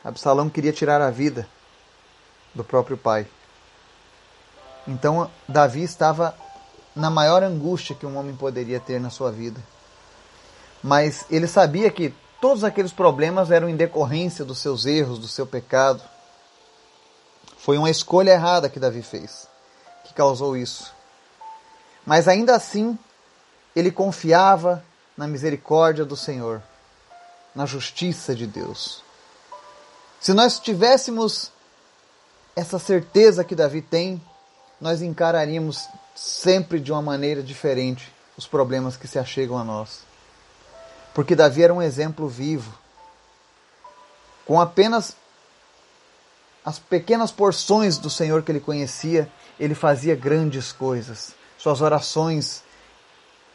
Absalão 0.03 0.49
queria 0.49 0.71
tirar 0.71 1.01
a 1.01 1.09
vida 1.09 1.47
do 2.53 2.63
próprio 2.63 2.97
pai. 2.97 3.27
Então 4.87 5.29
Davi 5.47 5.83
estava 5.83 6.35
na 6.95 7.09
maior 7.09 7.43
angústia 7.43 7.95
que 7.95 8.05
um 8.05 8.17
homem 8.17 8.35
poderia 8.35 8.79
ter 8.79 8.99
na 8.99 9.09
sua 9.09 9.31
vida. 9.31 9.59
Mas 10.83 11.25
ele 11.31 11.47
sabia 11.47 11.89
que 11.89 12.13
todos 12.39 12.63
aqueles 12.63 12.91
problemas 12.91 13.49
eram 13.49 13.67
em 13.67 13.75
decorrência 13.75 14.45
dos 14.45 14.59
seus 14.59 14.85
erros, 14.85 15.17
do 15.17 15.27
seu 15.27 15.47
pecado. 15.47 16.01
Foi 17.65 17.79
uma 17.79 17.89
escolha 17.89 18.29
errada 18.29 18.69
que 18.69 18.79
Davi 18.79 19.01
fez, 19.01 19.47
que 20.03 20.13
causou 20.13 20.55
isso. 20.55 20.93
Mas 22.05 22.27
ainda 22.27 22.55
assim, 22.55 22.95
ele 23.75 23.89
confiava 23.89 24.85
na 25.17 25.27
misericórdia 25.27 26.05
do 26.05 26.15
Senhor 26.15 26.61
na 27.55 27.65
justiça 27.65 28.35
de 28.35 28.45
Deus. 28.45 29.01
Se 30.21 30.31
nós 30.31 30.59
tivéssemos 30.59 31.51
essa 32.55 32.77
certeza 32.77 33.43
que 33.43 33.55
Davi 33.55 33.81
tem, 33.81 34.21
nós 34.79 35.01
encararíamos 35.01 35.89
sempre 36.15 36.79
de 36.79 36.91
uma 36.91 37.01
maneira 37.01 37.41
diferente 37.41 38.13
os 38.37 38.45
problemas 38.45 38.95
que 38.95 39.07
se 39.07 39.17
achegam 39.17 39.57
a 39.57 39.63
nós. 39.63 40.01
Porque 41.15 41.35
Davi 41.35 41.63
era 41.63 41.73
um 41.73 41.81
exemplo 41.81 42.27
vivo. 42.27 42.77
Com 44.45 44.61
apenas 44.61 45.15
as 46.65 46.79
pequenas 46.79 47.31
porções 47.31 47.97
do 47.97 48.09
Senhor 48.09 48.41
que 48.41 48.51
ele 48.51 48.59
conhecia, 48.59 49.29
ele 49.59 49.75
fazia 49.75 50.15
grandes 50.15 50.71
coisas. 50.71 51.35
Suas 51.57 51.81
orações 51.81 52.63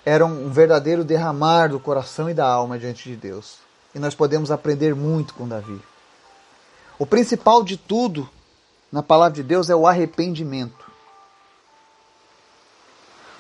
eram 0.04 0.28
um 0.28 0.50
verdadeiro 0.50 1.04
derramar 1.04 1.68
do 1.68 1.80
coração 1.80 2.30
e 2.30 2.34
da 2.34 2.46
alma 2.46 2.78
diante 2.78 3.08
de 3.08 3.16
Deus 3.16 3.70
e 3.94 3.98
nós 3.98 4.14
podemos 4.14 4.50
aprender 4.50 4.94
muito 4.94 5.34
com 5.34 5.48
Davi. 5.48 5.80
O 6.98 7.06
principal 7.06 7.62
de 7.62 7.76
tudo 7.76 8.28
na 8.90 9.02
palavra 9.02 9.34
de 9.34 9.42
Deus 9.42 9.70
é 9.70 9.74
o 9.74 9.86
arrependimento. 9.86 10.90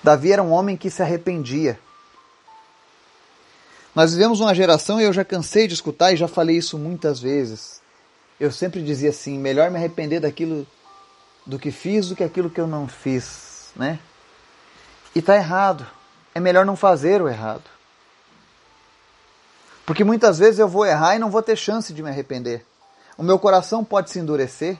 Davi 0.02 0.32
era 0.32 0.42
um 0.42 0.50
homem 0.50 0.76
que 0.76 0.90
se 0.90 1.02
arrependia. 1.02 1.78
Nós 3.94 4.12
vivemos 4.12 4.40
uma 4.40 4.54
geração, 4.54 5.00
e 5.00 5.04
eu 5.04 5.12
já 5.12 5.24
cansei 5.24 5.66
de 5.66 5.74
escutar 5.74 6.12
e 6.12 6.16
já 6.16 6.26
falei 6.26 6.56
isso 6.56 6.78
muitas 6.78 7.20
vezes. 7.20 7.82
Eu 8.40 8.50
sempre 8.50 8.82
dizia 8.82 9.10
assim: 9.10 9.38
melhor 9.38 9.70
me 9.70 9.76
arrepender 9.76 10.18
daquilo 10.18 10.66
do 11.44 11.58
que 11.58 11.70
fiz 11.70 12.08
do 12.08 12.16
que 12.16 12.24
aquilo 12.24 12.48
que 12.48 12.60
eu 12.60 12.66
não 12.66 12.88
fiz, 12.88 13.70
né? 13.76 13.98
E 15.14 15.18
está 15.18 15.36
errado. 15.36 15.86
É 16.34 16.40
melhor 16.40 16.64
não 16.64 16.76
fazer 16.76 17.20
o 17.20 17.28
errado. 17.28 17.64
Porque 19.84 20.04
muitas 20.04 20.38
vezes 20.38 20.58
eu 20.58 20.68
vou 20.68 20.86
errar 20.86 21.16
e 21.16 21.18
não 21.18 21.30
vou 21.30 21.42
ter 21.42 21.56
chance 21.56 21.92
de 21.92 22.02
me 22.02 22.08
arrepender. 22.08 22.64
O 23.18 23.22
meu 23.22 23.38
coração 23.38 23.84
pode 23.84 24.10
se 24.10 24.18
endurecer, 24.18 24.78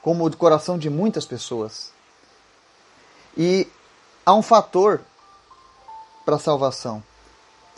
como 0.00 0.24
o 0.24 0.36
coração 0.36 0.78
de 0.78 0.88
muitas 0.88 1.26
pessoas. 1.26 1.92
E 3.36 3.66
há 4.24 4.32
um 4.32 4.42
fator 4.42 5.00
para 6.24 6.36
a 6.36 6.38
salvação. 6.38 7.02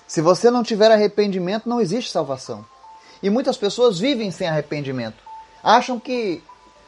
Se 0.06 0.20
você 0.20 0.50
não 0.50 0.62
tiver 0.62 0.92
arrependimento, 0.92 1.68
não 1.68 1.80
existe 1.80 2.12
salvação. 2.12 2.64
E 3.22 3.30
muitas 3.30 3.56
pessoas 3.56 3.98
vivem 3.98 4.30
sem 4.30 4.48
arrependimento. 4.48 5.22
Acham 5.62 5.98
que 5.98 6.42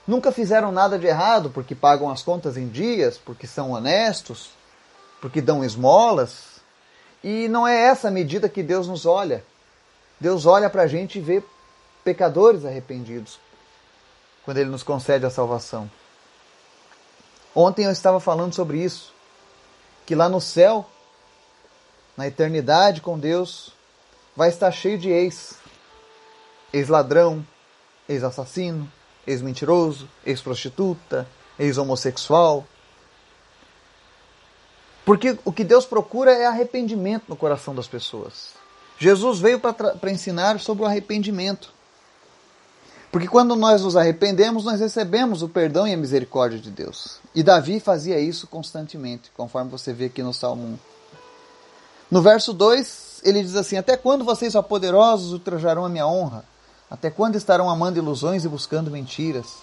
nunca 0.06 0.30
fizeram 0.30 0.70
nada 0.70 0.99
de 0.99 1.06
errado 1.06 1.50
porque 1.50 1.75
pagam 1.75 2.10
as 2.10 2.22
contas 2.22 2.56
em 2.56 2.68
dias, 2.68 3.18
porque 3.18 3.46
são 3.46 3.72
honestos, 3.72 4.50
porque 5.20 5.40
dão 5.40 5.64
esmolas. 5.64 6.60
E 7.22 7.49
não 7.49 7.66
é 7.66 7.76
essa 7.76 8.08
a 8.08 8.10
medida 8.10 8.49
que 8.49 8.62
Deus 8.62 8.87
nos 8.87 9.04
olha. 9.06 9.44
Deus 10.18 10.46
olha 10.46 10.70
para 10.70 10.82
a 10.82 10.87
gente 10.87 11.18
e 11.18 11.22
vê 11.22 11.42
pecadores 12.04 12.64
arrependidos 12.64 13.38
quando 14.44 14.58
Ele 14.58 14.70
nos 14.70 14.82
concede 14.82 15.25
a 15.26 15.30
salvação. 15.30 15.90
Ontem 17.54 17.84
eu 17.84 17.90
estava 17.90 18.20
falando 18.20 18.54
sobre 18.54 18.78
isso, 18.78 19.12
que 20.06 20.14
lá 20.14 20.28
no 20.28 20.40
céu, 20.40 20.87
na 22.16 22.26
eternidade 22.26 23.00
com 23.00 23.18
Deus, 23.18 23.72
vai 24.37 24.49
estar 24.49 24.70
cheio 24.70 24.99
de 24.99 25.10
ex. 25.10 25.60
Ex-ladrão, 26.72 27.44
ex-assassino, 28.08 28.90
ex-mentiroso, 29.26 30.08
ex-prostituta, 30.24 31.26
ex-homossexual. 31.58 32.66
Porque 35.04 35.38
o 35.44 35.52
que 35.52 35.64
Deus 35.64 35.84
procura 35.84 36.32
é 36.32 36.46
arrependimento 36.46 37.24
no 37.28 37.36
coração 37.36 37.74
das 37.74 37.88
pessoas. 37.88 38.54
Jesus 38.98 39.40
veio 39.40 39.58
para 39.58 40.10
ensinar 40.10 40.60
sobre 40.60 40.84
o 40.84 40.86
arrependimento. 40.86 41.72
Porque 43.10 43.26
quando 43.26 43.56
nós 43.56 43.82
nos 43.82 43.96
arrependemos, 43.96 44.64
nós 44.64 44.78
recebemos 44.78 45.42
o 45.42 45.48
perdão 45.48 45.86
e 45.86 45.92
a 45.92 45.96
misericórdia 45.96 46.58
de 46.58 46.70
Deus. 46.70 47.18
E 47.34 47.42
Davi 47.42 47.80
fazia 47.80 48.20
isso 48.20 48.46
constantemente, 48.46 49.32
conforme 49.36 49.70
você 49.70 49.92
vê 49.92 50.04
aqui 50.04 50.22
no 50.22 50.32
Salmo 50.32 50.64
1. 50.64 50.78
No 52.10 52.22
verso 52.22 52.52
2, 52.52 53.22
ele 53.24 53.42
diz 53.42 53.56
assim: 53.56 53.76
Até 53.76 53.96
quando 53.96 54.24
vocês, 54.24 54.54
ó 54.54 54.62
poderosos, 54.62 55.32
ultrajarão 55.32 55.84
a 55.84 55.88
minha 55.88 56.06
honra? 56.06 56.44
Até 56.90 57.09
quando 57.09 57.37
estarão 57.37 57.70
amando 57.70 57.99
ilusões 57.99 58.44
e 58.44 58.49
buscando 58.49 58.90
mentiras? 58.90 59.59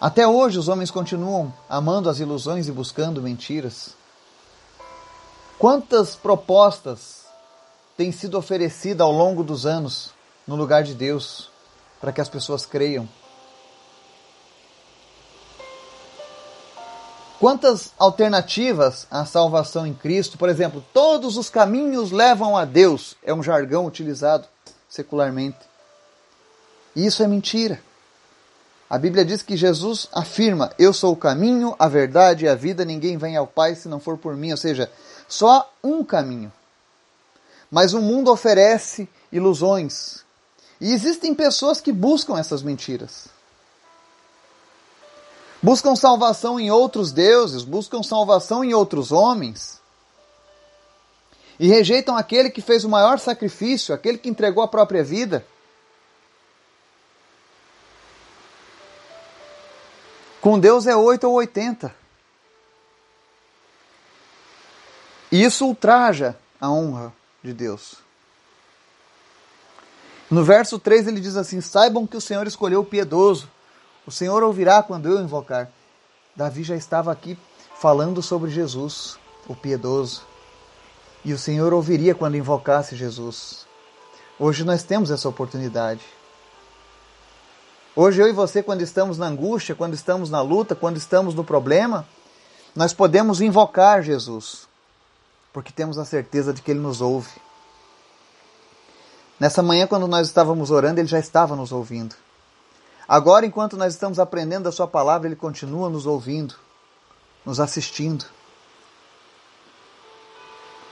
Até 0.00 0.26
hoje 0.26 0.58
os 0.58 0.66
homens 0.66 0.90
continuam 0.90 1.52
amando 1.68 2.08
as 2.08 2.18
ilusões 2.18 2.68
e 2.68 2.72
buscando 2.72 3.20
mentiras. 3.20 3.94
Quantas 5.58 6.16
propostas 6.16 7.26
tem 7.98 8.10
sido 8.12 8.38
oferecida 8.38 9.04
ao 9.04 9.12
longo 9.12 9.44
dos 9.44 9.66
anos 9.66 10.10
no 10.46 10.56
lugar 10.56 10.82
de 10.82 10.94
Deus 10.94 11.50
para 12.00 12.12
que 12.12 12.20
as 12.20 12.28
pessoas 12.30 12.64
creiam? 12.64 13.06
Quantas 17.38 17.92
alternativas 17.98 19.06
à 19.10 19.26
salvação 19.26 19.86
em 19.86 19.92
Cristo? 19.92 20.38
Por 20.38 20.48
exemplo, 20.48 20.82
todos 20.94 21.36
os 21.36 21.50
caminhos 21.50 22.10
levam 22.10 22.56
a 22.56 22.64
Deus, 22.64 23.14
é 23.22 23.34
um 23.34 23.42
jargão 23.42 23.84
utilizado 23.84 24.46
secularmente. 24.88 25.75
E 26.96 27.04
isso 27.04 27.22
é 27.22 27.28
mentira. 27.28 27.80
A 28.88 28.96
Bíblia 28.96 29.24
diz 29.24 29.42
que 29.42 29.56
Jesus 29.56 30.08
afirma: 30.12 30.72
Eu 30.78 30.92
sou 30.92 31.12
o 31.12 31.16
caminho, 31.16 31.76
a 31.78 31.86
verdade 31.86 32.46
e 32.46 32.48
a 32.48 32.54
vida, 32.54 32.84
ninguém 32.84 33.18
vem 33.18 33.36
ao 33.36 33.46
Pai 33.46 33.74
se 33.74 33.86
não 33.86 34.00
for 34.00 34.16
por 34.16 34.34
mim. 34.34 34.50
Ou 34.52 34.56
seja, 34.56 34.90
só 35.28 35.70
um 35.84 36.02
caminho. 36.02 36.50
Mas 37.70 37.92
o 37.92 38.00
mundo 38.00 38.32
oferece 38.32 39.08
ilusões. 39.30 40.24
E 40.80 40.92
existem 40.92 41.34
pessoas 41.34 41.80
que 41.80 41.92
buscam 41.92 42.38
essas 42.38 42.62
mentiras. 42.62 43.28
Buscam 45.62 45.96
salvação 45.96 46.60
em 46.60 46.70
outros 46.70 47.12
deuses, 47.12 47.64
buscam 47.64 48.02
salvação 48.02 48.64
em 48.64 48.72
outros 48.72 49.12
homens. 49.12 49.76
e 51.58 51.68
rejeitam 51.68 52.14
aquele 52.14 52.50
que 52.50 52.60
fez 52.60 52.84
o 52.84 52.88
maior 52.88 53.18
sacrifício, 53.18 53.94
aquele 53.94 54.18
que 54.18 54.28
entregou 54.28 54.62
a 54.62 54.68
própria 54.68 55.02
vida. 55.02 55.44
Com 60.46 60.60
Deus 60.60 60.86
é 60.86 60.94
8 60.94 61.26
ou 61.26 61.34
80. 61.34 61.92
E 65.32 65.42
isso 65.42 65.66
ultraja 65.66 66.36
a 66.60 66.70
honra 66.70 67.12
de 67.42 67.52
Deus. 67.52 67.96
No 70.30 70.44
verso 70.44 70.78
3 70.78 71.08
ele 71.08 71.20
diz 71.20 71.36
assim: 71.36 71.60
Saibam 71.60 72.06
que 72.06 72.16
o 72.16 72.20
Senhor 72.20 72.46
escolheu 72.46 72.82
o 72.82 72.84
piedoso, 72.84 73.50
o 74.06 74.12
Senhor 74.12 74.40
ouvirá 74.44 74.84
quando 74.84 75.08
eu 75.08 75.20
invocar. 75.20 75.68
Davi 76.36 76.62
já 76.62 76.76
estava 76.76 77.10
aqui 77.10 77.36
falando 77.80 78.22
sobre 78.22 78.48
Jesus, 78.48 79.18
o 79.48 79.56
piedoso. 79.56 80.22
E 81.24 81.32
o 81.32 81.38
Senhor 81.38 81.74
ouviria 81.74 82.14
quando 82.14 82.36
invocasse 82.36 82.94
Jesus. 82.94 83.66
Hoje 84.38 84.62
nós 84.62 84.84
temos 84.84 85.10
essa 85.10 85.28
oportunidade. 85.28 86.02
Hoje 87.98 88.20
eu 88.20 88.28
e 88.28 88.32
você, 88.32 88.62
quando 88.62 88.82
estamos 88.82 89.16
na 89.16 89.26
angústia, 89.26 89.74
quando 89.74 89.94
estamos 89.94 90.28
na 90.28 90.42
luta, 90.42 90.74
quando 90.74 90.98
estamos 90.98 91.34
no 91.34 91.42
problema, 91.42 92.06
nós 92.74 92.92
podemos 92.92 93.40
invocar 93.40 94.02
Jesus, 94.02 94.68
porque 95.50 95.72
temos 95.72 95.96
a 95.96 96.04
certeza 96.04 96.52
de 96.52 96.60
que 96.60 96.70
Ele 96.70 96.78
nos 96.78 97.00
ouve. 97.00 97.40
Nessa 99.40 99.62
manhã, 99.62 99.86
quando 99.86 100.06
nós 100.06 100.26
estávamos 100.26 100.70
orando, 100.70 101.00
Ele 101.00 101.08
já 101.08 101.18
estava 101.18 101.56
nos 101.56 101.72
ouvindo. 101.72 102.14
Agora, 103.08 103.46
enquanto 103.46 103.78
nós 103.78 103.94
estamos 103.94 104.18
aprendendo 104.18 104.68
a 104.68 104.72
Sua 104.72 104.86
palavra, 104.86 105.26
Ele 105.26 105.36
continua 105.36 105.88
nos 105.88 106.04
ouvindo, 106.04 106.54
nos 107.46 107.58
assistindo. 107.58 108.26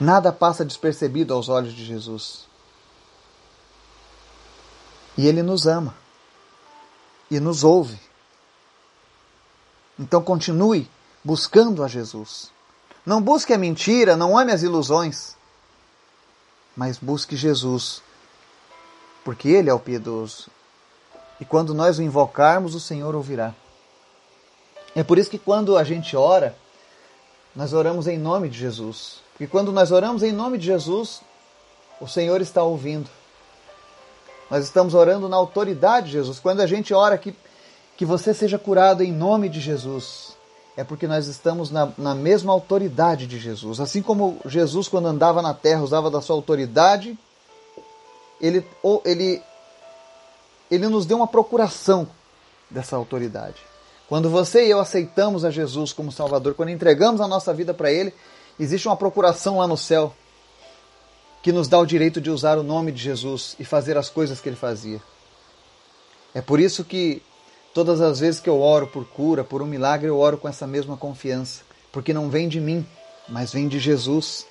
Nada 0.00 0.32
passa 0.32 0.64
despercebido 0.64 1.34
aos 1.34 1.50
olhos 1.50 1.74
de 1.74 1.84
Jesus. 1.84 2.46
E 5.18 5.26
Ele 5.28 5.42
nos 5.42 5.66
ama 5.66 6.02
e 7.30 7.40
nos 7.40 7.64
ouve. 7.64 7.98
Então 9.98 10.22
continue 10.22 10.88
buscando 11.22 11.82
a 11.82 11.88
Jesus. 11.88 12.50
Não 13.06 13.20
busque 13.20 13.52
a 13.52 13.58
mentira, 13.58 14.16
não 14.16 14.36
ame 14.38 14.52
as 14.52 14.62
ilusões, 14.62 15.36
mas 16.76 16.98
busque 16.98 17.36
Jesus, 17.36 18.02
porque 19.24 19.48
Ele 19.48 19.70
é 19.70 19.74
o 19.74 19.78
piedoso. 19.78 20.48
E 21.40 21.44
quando 21.44 21.74
nós 21.74 21.98
o 21.98 22.02
invocarmos, 22.02 22.74
o 22.74 22.80
Senhor 22.80 23.14
ouvirá. 23.14 23.54
É 24.94 25.02
por 25.02 25.18
isso 25.18 25.30
que 25.30 25.38
quando 25.38 25.76
a 25.76 25.84
gente 25.84 26.16
ora, 26.16 26.56
nós 27.54 27.72
oramos 27.72 28.06
em 28.06 28.18
nome 28.18 28.48
de 28.48 28.58
Jesus. 28.58 29.20
Porque 29.32 29.46
quando 29.46 29.72
nós 29.72 29.90
oramos 29.90 30.22
em 30.22 30.32
nome 30.32 30.56
de 30.58 30.66
Jesus, 30.66 31.20
o 32.00 32.06
Senhor 32.06 32.40
está 32.40 32.62
ouvindo. 32.62 33.10
Nós 34.50 34.64
estamos 34.64 34.94
orando 34.94 35.28
na 35.28 35.36
autoridade 35.36 36.06
de 36.06 36.12
Jesus. 36.12 36.38
Quando 36.38 36.60
a 36.60 36.66
gente 36.66 36.92
ora 36.92 37.16
que, 37.16 37.34
que 37.96 38.04
você 38.04 38.34
seja 38.34 38.58
curado 38.58 39.02
em 39.02 39.12
nome 39.12 39.48
de 39.48 39.60
Jesus, 39.60 40.36
é 40.76 40.84
porque 40.84 41.06
nós 41.06 41.26
estamos 41.26 41.70
na, 41.70 41.92
na 41.96 42.14
mesma 42.14 42.52
autoridade 42.52 43.26
de 43.26 43.38
Jesus. 43.38 43.80
Assim 43.80 44.02
como 44.02 44.38
Jesus, 44.44 44.88
quando 44.88 45.06
andava 45.06 45.40
na 45.40 45.54
terra, 45.54 45.82
usava 45.82 46.10
da 46.10 46.20
sua 46.20 46.36
autoridade, 46.36 47.18
ele, 48.40 48.66
ele, 49.04 49.42
ele 50.70 50.88
nos 50.88 51.06
deu 51.06 51.16
uma 51.16 51.26
procuração 51.26 52.08
dessa 52.68 52.96
autoridade. 52.96 53.62
Quando 54.08 54.28
você 54.28 54.66
e 54.66 54.70
eu 54.70 54.80
aceitamos 54.80 55.44
a 55.44 55.50
Jesus 55.50 55.92
como 55.92 56.12
Salvador, 56.12 56.54
quando 56.54 56.68
entregamos 56.68 57.20
a 57.20 57.28
nossa 57.28 57.54
vida 57.54 57.72
para 57.72 57.90
Ele, 57.90 58.12
existe 58.60 58.86
uma 58.86 58.96
procuração 58.96 59.58
lá 59.58 59.66
no 59.66 59.76
céu 59.76 60.12
que 61.44 61.52
nos 61.52 61.68
dá 61.68 61.78
o 61.78 61.84
direito 61.84 62.22
de 62.22 62.30
usar 62.30 62.56
o 62.56 62.62
nome 62.62 62.90
de 62.90 63.02
Jesus 63.02 63.54
e 63.60 63.66
fazer 63.66 63.98
as 63.98 64.08
coisas 64.08 64.40
que 64.40 64.48
ele 64.48 64.56
fazia. 64.56 64.98
É 66.34 66.40
por 66.40 66.58
isso 66.58 66.82
que 66.82 67.22
todas 67.74 68.00
as 68.00 68.18
vezes 68.18 68.40
que 68.40 68.48
eu 68.48 68.62
oro 68.62 68.86
por 68.86 69.04
cura, 69.04 69.44
por 69.44 69.60
um 69.60 69.66
milagre, 69.66 70.08
eu 70.08 70.18
oro 70.18 70.38
com 70.38 70.48
essa 70.48 70.66
mesma 70.66 70.96
confiança, 70.96 71.62
porque 71.92 72.14
não 72.14 72.30
vem 72.30 72.48
de 72.48 72.58
mim, 72.58 72.86
mas 73.28 73.52
vem 73.52 73.68
de 73.68 73.78
Jesus, 73.78 74.46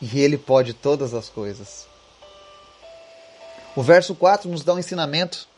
e 0.00 0.20
ele 0.20 0.38
pode 0.38 0.72
todas 0.72 1.12
as 1.12 1.28
coisas. 1.28 1.88
O 3.74 3.82
verso 3.82 4.14
4 4.14 4.48
nos 4.48 4.62
dá 4.62 4.74
um 4.74 4.78
ensinamento 4.78 5.48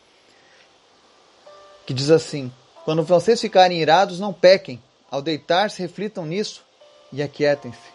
que 1.85 1.93
diz 1.93 2.09
assim: 2.09 2.51
Quando 2.87 3.03
vocês 3.03 3.39
ficarem 3.39 3.83
irados, 3.83 4.19
não 4.19 4.33
pequem. 4.33 4.83
Ao 5.11 5.21
deitar-se, 5.21 5.83
reflitam 5.83 6.25
nisso 6.25 6.65
e 7.13 7.23
aquietem-se. 7.23 7.94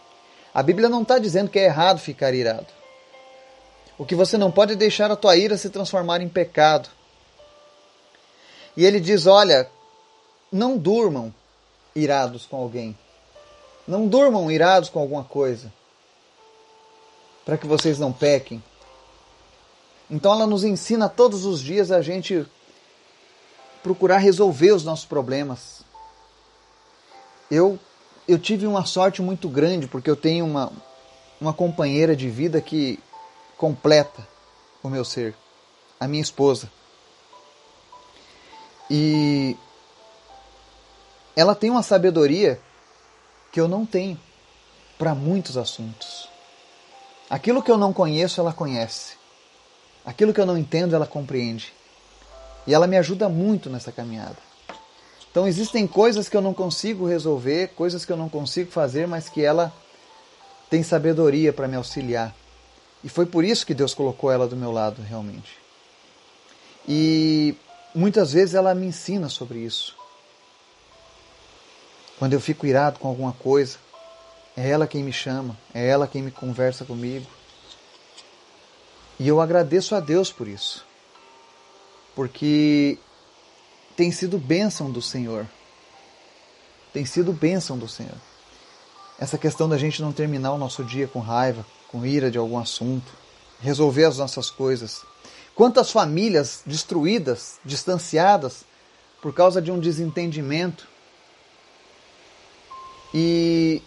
A 0.59 0.63
Bíblia 0.63 0.89
não 0.89 1.03
está 1.03 1.17
dizendo 1.17 1.49
que 1.49 1.57
é 1.57 1.63
errado 1.63 1.99
ficar 1.99 2.33
irado. 2.33 2.67
O 3.97 4.05
que 4.05 4.13
você 4.13 4.37
não 4.37 4.51
pode 4.51 4.73
é 4.73 4.75
deixar 4.75 5.09
a 5.09 5.15
tua 5.15 5.37
ira 5.37 5.57
se 5.57 5.69
transformar 5.69 6.19
em 6.19 6.27
pecado. 6.27 6.89
E 8.75 8.83
ele 8.83 8.99
diz: 8.99 9.25
olha, 9.25 9.71
não 10.51 10.77
durmam 10.77 11.33
irados 11.95 12.45
com 12.45 12.57
alguém. 12.57 12.97
Não 13.87 14.05
durmam 14.05 14.51
irados 14.51 14.89
com 14.89 14.99
alguma 14.99 15.23
coisa. 15.23 15.71
Para 17.45 17.57
que 17.57 17.65
vocês 17.65 17.97
não 17.97 18.11
pequem. 18.11 18.61
Então 20.11 20.33
ela 20.33 20.45
nos 20.45 20.65
ensina 20.65 21.07
todos 21.07 21.45
os 21.45 21.61
dias 21.61 21.89
a 21.89 22.01
gente 22.01 22.45
procurar 23.81 24.17
resolver 24.17 24.73
os 24.73 24.83
nossos 24.83 25.05
problemas. 25.05 25.83
Eu 27.49 27.79
eu 28.29 28.37
tive 28.37 28.67
uma 28.67 28.85
sorte 28.85 29.23
muito 29.23 29.49
grande 29.49 29.87
porque 29.87 30.07
eu 30.07 30.15
tenho 30.15 30.45
uma, 30.45 30.71
uma 31.41 31.51
companheira 31.51 32.15
de 32.15 32.29
vida 32.29 32.61
que 32.61 32.99
completa 33.57 34.25
o 34.83 34.89
meu 34.89 35.03
ser, 35.03 35.35
a 35.99 36.07
minha 36.07 36.21
esposa. 36.21 36.71
E 38.87 39.57
ela 41.35 41.55
tem 41.55 41.71
uma 41.71 41.81
sabedoria 41.81 42.61
que 43.51 43.59
eu 43.59 43.67
não 43.67 43.83
tenho 43.83 44.19
para 44.95 45.15
muitos 45.15 45.57
assuntos. 45.57 46.29
Aquilo 47.27 47.63
que 47.63 47.71
eu 47.71 47.77
não 47.77 47.91
conheço, 47.91 48.39
ela 48.39 48.53
conhece. 48.53 49.17
Aquilo 50.05 50.33
que 50.33 50.39
eu 50.39 50.45
não 50.45 50.57
entendo, 50.57 50.95
ela 50.95 51.07
compreende. 51.07 51.73
E 52.67 52.75
ela 52.75 52.85
me 52.85 52.95
ajuda 52.95 53.27
muito 53.27 53.71
nessa 53.71 53.91
caminhada. 53.91 54.48
Então 55.31 55.47
existem 55.47 55.85
coisas 55.85 56.27
que 56.27 56.35
eu 56.35 56.41
não 56.41 56.53
consigo 56.53 57.05
resolver, 57.07 57.69
coisas 57.75 58.03
que 58.03 58.11
eu 58.11 58.17
não 58.17 58.29
consigo 58.29 58.71
fazer, 58.71 59.07
mas 59.07 59.29
que 59.29 59.43
ela 59.43 59.71
tem 60.69 60.83
sabedoria 60.83 61.53
para 61.53 61.67
me 61.67 61.75
auxiliar. 61.75 62.35
E 63.03 63.09
foi 63.09 63.25
por 63.25 63.43
isso 63.43 63.65
que 63.65 63.73
Deus 63.73 63.93
colocou 63.93 64.31
ela 64.31 64.47
do 64.47 64.55
meu 64.55 64.71
lado, 64.71 65.01
realmente. 65.01 65.57
E 66.87 67.55
muitas 67.93 68.33
vezes 68.33 68.55
ela 68.55 68.73
me 68.73 68.87
ensina 68.87 69.29
sobre 69.29 69.59
isso. 69.59 69.95
Quando 72.17 72.33
eu 72.33 72.41
fico 72.41 72.65
irado 72.65 72.99
com 72.99 73.07
alguma 73.07 73.31
coisa, 73.31 73.77
é 74.57 74.69
ela 74.69 74.87
quem 74.87 75.03
me 75.03 75.13
chama, 75.13 75.57
é 75.73 75.87
ela 75.87 76.07
quem 76.07 76.21
me 76.21 76.31
conversa 76.31 76.83
comigo. 76.83 77.25
E 79.17 79.27
eu 79.27 79.39
agradeço 79.39 79.95
a 79.95 79.99
Deus 79.99 80.31
por 80.31 80.47
isso. 80.47 80.85
Porque 82.15 82.97
tem 83.99 84.13
sido 84.13 84.38
bênção 84.38 84.89
do 84.89 85.01
Senhor. 85.01 85.45
Tem 86.93 87.03
sido 87.03 87.33
bênção 87.33 87.77
do 87.77 87.85
Senhor. 87.85 88.15
Essa 89.19 89.38
questão 89.38 89.67
da 89.67 89.77
gente 89.77 90.01
não 90.01 90.13
terminar 90.13 90.53
o 90.53 90.57
nosso 90.57 90.85
dia 90.85 91.05
com 91.05 91.19
raiva, 91.19 91.65
com 91.89 92.05
ira 92.05 92.31
de 92.31 92.38
algum 92.38 92.57
assunto, 92.57 93.12
resolver 93.59 94.05
as 94.05 94.17
nossas 94.17 94.49
coisas. 94.49 95.01
Quantas 95.53 95.91
famílias 95.91 96.62
destruídas, 96.65 97.59
distanciadas, 97.65 98.63
por 99.21 99.33
causa 99.33 99.62
de 99.62 99.69
um 99.69 99.77
desentendimento. 99.77 100.88
E 103.13 103.81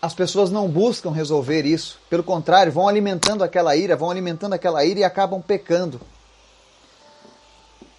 as 0.00 0.14
pessoas 0.14 0.52
não 0.52 0.68
buscam 0.68 1.10
resolver 1.10 1.66
isso. 1.66 1.98
Pelo 2.08 2.22
contrário, 2.22 2.70
vão 2.70 2.86
alimentando 2.86 3.42
aquela 3.42 3.74
ira, 3.74 3.96
vão 3.96 4.08
alimentando 4.08 4.52
aquela 4.52 4.84
ira 4.84 5.00
e 5.00 5.04
acabam 5.04 5.42
pecando. 5.42 6.00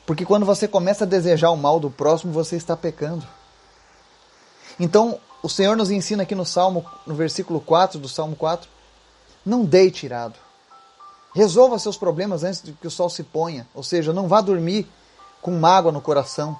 Porque 0.07 0.25
quando 0.25 0.45
você 0.45 0.69
começa 0.69 1.03
a 1.03 1.07
desejar 1.07 1.51
o 1.51 1.57
mal 1.57 1.81
do 1.81 1.91
próximo, 1.91 2.31
você 2.31 2.55
está 2.55 2.77
pecando. 2.77 3.27
Então, 4.79 5.19
o 5.43 5.49
Senhor 5.49 5.75
nos 5.75 5.91
ensina 5.91 6.23
aqui 6.23 6.33
no 6.33 6.45
Salmo, 6.45 6.85
no 7.05 7.13
versículo 7.13 7.59
4 7.59 7.99
do 7.99 8.07
Salmo 8.07 8.33
4, 8.33 8.69
não 9.45 9.65
deite 9.65 10.05
irado. 10.05 10.35
Resolva 11.35 11.77
seus 11.77 11.97
problemas 11.97 12.45
antes 12.45 12.61
de 12.61 12.71
que 12.71 12.87
o 12.87 12.91
sol 12.91 13.09
se 13.09 13.21
ponha, 13.21 13.67
ou 13.75 13.83
seja, 13.83 14.13
não 14.13 14.29
vá 14.29 14.39
dormir 14.39 14.89
com 15.41 15.51
mágoa 15.51 15.91
no 15.91 15.99
coração. 15.99 16.57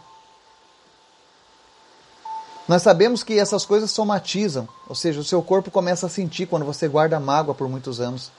Nós 2.68 2.82
sabemos 2.82 3.24
que 3.24 3.40
essas 3.40 3.66
coisas 3.66 3.92
somatizam, 3.92 4.68
ou 4.90 4.96
seja, 4.96 5.22
o 5.22 5.24
seu 5.24 5.42
corpo 5.42 5.72
começa 5.72 6.08
a 6.08 6.10
sentir 6.10 6.48
quando 6.48 6.66
você 6.66 6.86
guarda 6.86 7.18
mágoa 7.18 7.56
por 7.56 7.70
muitos 7.70 8.02
anos. 8.02 8.30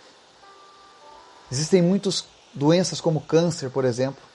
Existem 1.51 1.81
muitas 1.81 2.27
doenças 2.53 3.01
como 3.01 3.23
câncer, 3.23 3.71
por 3.71 3.87
exemplo, 3.87 4.29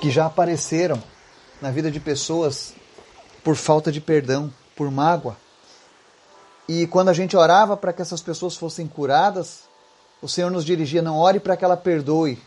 que 0.00 0.10
já 0.10 0.26
apareceram 0.26 1.02
na 1.60 1.70
vida 1.70 1.90
de 1.90 2.00
pessoas 2.00 2.74
por 3.42 3.56
falta 3.56 3.90
de 3.90 4.00
perdão, 4.00 4.52
por 4.74 4.90
mágoa. 4.90 5.36
E 6.68 6.86
quando 6.86 7.08
a 7.08 7.12
gente 7.12 7.36
orava 7.36 7.76
para 7.76 7.92
que 7.92 8.02
essas 8.02 8.20
pessoas 8.20 8.56
fossem 8.56 8.86
curadas, 8.86 9.60
o 10.20 10.28
Senhor 10.28 10.50
nos 10.50 10.64
dirigia: 10.64 11.02
não 11.02 11.16
ore 11.16 11.38
para 11.38 11.56
que 11.56 11.64
ela 11.64 11.76
perdoe. 11.76 12.42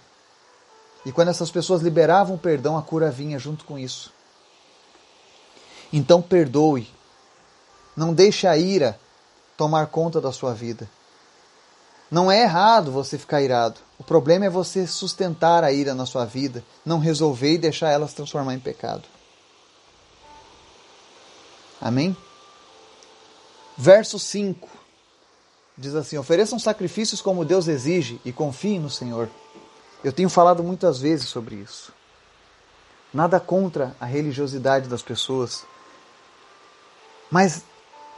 E 1.05 1.11
quando 1.11 1.29
essas 1.29 1.49
pessoas 1.49 1.81
liberavam 1.81 2.35
o 2.35 2.39
perdão, 2.39 2.77
a 2.77 2.81
cura 2.81 3.09
vinha 3.09 3.39
junto 3.39 3.63
com 3.63 3.79
isso. 3.79 4.11
Então 5.91 6.21
perdoe. 6.21 6.89
Não 7.95 8.13
deixe 8.13 8.45
a 8.47 8.57
ira 8.57 8.99
tomar 9.57 9.87
conta 9.87 10.21
da 10.21 10.31
sua 10.31 10.53
vida. 10.53 10.89
Não 12.11 12.31
é 12.31 12.41
errado 12.41 12.91
você 12.91 13.17
ficar 13.17 13.41
irado. 13.41 13.79
O 13.99 14.03
problema 14.03 14.45
é 14.45 14.49
você 14.49 14.87
sustentar 14.87 15.61
a 15.61 15.73
ira 15.73 15.93
na 15.93 16.05
sua 16.05 16.25
vida, 16.25 16.63
não 16.85 16.99
resolver 16.99 17.53
e 17.53 17.57
deixar 17.57 17.89
ela 17.89 18.07
se 18.07 18.15
transformar 18.15 18.53
em 18.53 18.59
pecado. 18.59 19.03
Amém? 21.81 22.15
Verso 23.77 24.17
5 24.17 24.67
diz 25.77 25.95
assim: 25.95 26.17
Ofereçam 26.17 26.57
sacrifícios 26.57 27.21
como 27.21 27.45
Deus 27.45 27.67
exige 27.67 28.19
e 28.23 28.31
confiem 28.31 28.79
no 28.79 28.89
Senhor. 28.89 29.29
Eu 30.01 30.13
tenho 30.13 30.29
falado 30.29 30.63
muitas 30.63 30.99
vezes 30.99 31.27
sobre 31.27 31.55
isso. 31.55 31.93
Nada 33.13 33.39
contra 33.39 33.95
a 33.99 34.05
religiosidade 34.05 34.87
das 34.87 35.01
pessoas, 35.01 35.65
mas 37.29 37.63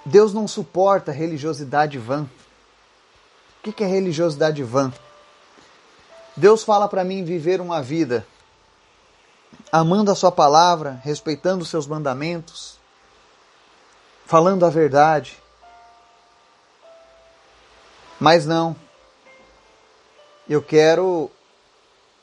Deus 0.06 0.34
não 0.34 0.48
suporta 0.48 1.12
religiosidade 1.12 1.98
vã. 1.98 2.30
O 3.63 3.72
que 3.72 3.84
é 3.84 3.88
religiosidade 3.88 4.63
vã? 4.63 4.91
Deus 6.41 6.63
fala 6.63 6.88
para 6.88 7.04
mim 7.04 7.23
viver 7.23 7.62
uma 7.62 7.84
vida 7.84 8.25
amando 9.71 10.10
a 10.10 10.15
Sua 10.15 10.32
palavra, 10.32 10.99
respeitando 11.04 11.62
os 11.62 11.69
seus 11.69 11.86
mandamentos, 11.86 12.80
falando 14.25 14.65
a 14.65 14.69
verdade. 14.71 15.38
Mas 18.19 18.47
não. 18.47 18.75
Eu 20.49 20.63
quero 20.63 21.30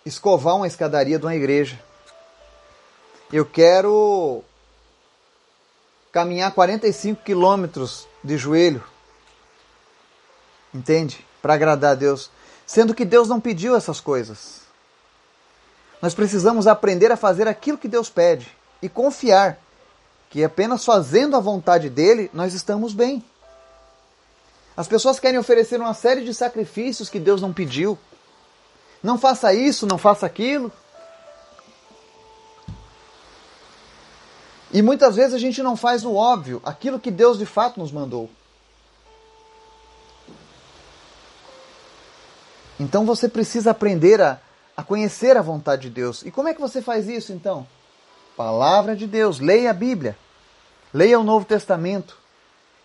escovar 0.05 0.57
uma 0.57 0.67
escadaria 0.67 1.17
de 1.17 1.25
uma 1.25 1.37
igreja. 1.37 1.81
Eu 3.33 3.47
quero 3.47 4.43
caminhar 6.11 6.53
45 6.53 7.23
quilômetros 7.23 8.09
de 8.25 8.37
joelho. 8.37 8.83
Entende? 10.75 11.25
Para 11.41 11.55
agradar 11.55 11.93
a 11.93 11.95
Deus. 11.95 12.33
Sendo 12.69 12.95
que 12.95 13.07
Deus 13.07 13.29
não 13.29 13.41
pediu 13.41 13.75
essas 13.75 13.99
coisas. 13.99 14.61
Nós 16.03 16.15
precisamos 16.15 16.67
aprender 16.67 17.11
a 17.11 17.17
fazer 17.17 17.49
aquilo 17.49 17.79
que 17.79 17.89
Deus 17.89 18.11
pede 18.11 18.55
e 18.83 18.91
confiar 18.91 19.59
que 20.29 20.45
apenas 20.45 20.85
fazendo 20.85 21.35
a 21.35 21.41
vontade 21.41 21.89
dele 21.89 22.31
nós 22.31 22.53
estamos 22.53 22.93
bem. 22.93 23.25
As 24.77 24.87
pessoas 24.87 25.19
querem 25.19 25.39
oferecer 25.39 25.81
uma 25.81 25.95
série 25.95 26.23
de 26.23 26.35
sacrifícios 26.35 27.09
que 27.09 27.19
Deus 27.19 27.41
não 27.41 27.55
pediu. 27.55 27.99
Não 29.03 29.17
faça 29.17 29.55
isso, 29.55 29.87
não 29.87 29.97
faça 29.97 30.27
aquilo. 30.27 30.71
E 34.71 34.83
muitas 34.83 35.17
vezes 35.17 35.33
a 35.33 35.39
gente 35.39 35.63
não 35.63 35.75
faz 35.75 36.05
o 36.05 36.15
óbvio, 36.15 36.61
aquilo 36.67 37.01
que 37.01 37.11
Deus 37.11 37.39
de 37.39 37.47
fato 37.47 37.81
nos 37.81 37.91
mandou. 37.91 38.29
Então 42.79 43.05
você 43.05 43.29
precisa 43.29 43.73
aprender 43.73 44.21
a, 44.21 44.41
a 44.77 44.83
conhecer 44.83 45.37
a 45.37 45.43
vontade 45.43 45.83
de 45.83 45.91
Deus. 45.91 46.23
E 46.23 46.31
como 46.31 46.49
é 46.49 46.55
que 46.55 46.61
você 46.61 46.81
faz 46.81 47.09
isso 47.09 47.33
então? 47.33 47.67
Palavra 48.37 48.95
de 48.95 49.07
Deus, 49.07 49.41
leia 49.41 49.71
a 49.71 49.75
Bíblia, 49.75 50.17
leia 50.95 51.19
o 51.19 51.25
Novo 51.25 51.45
Testamento 51.45 52.17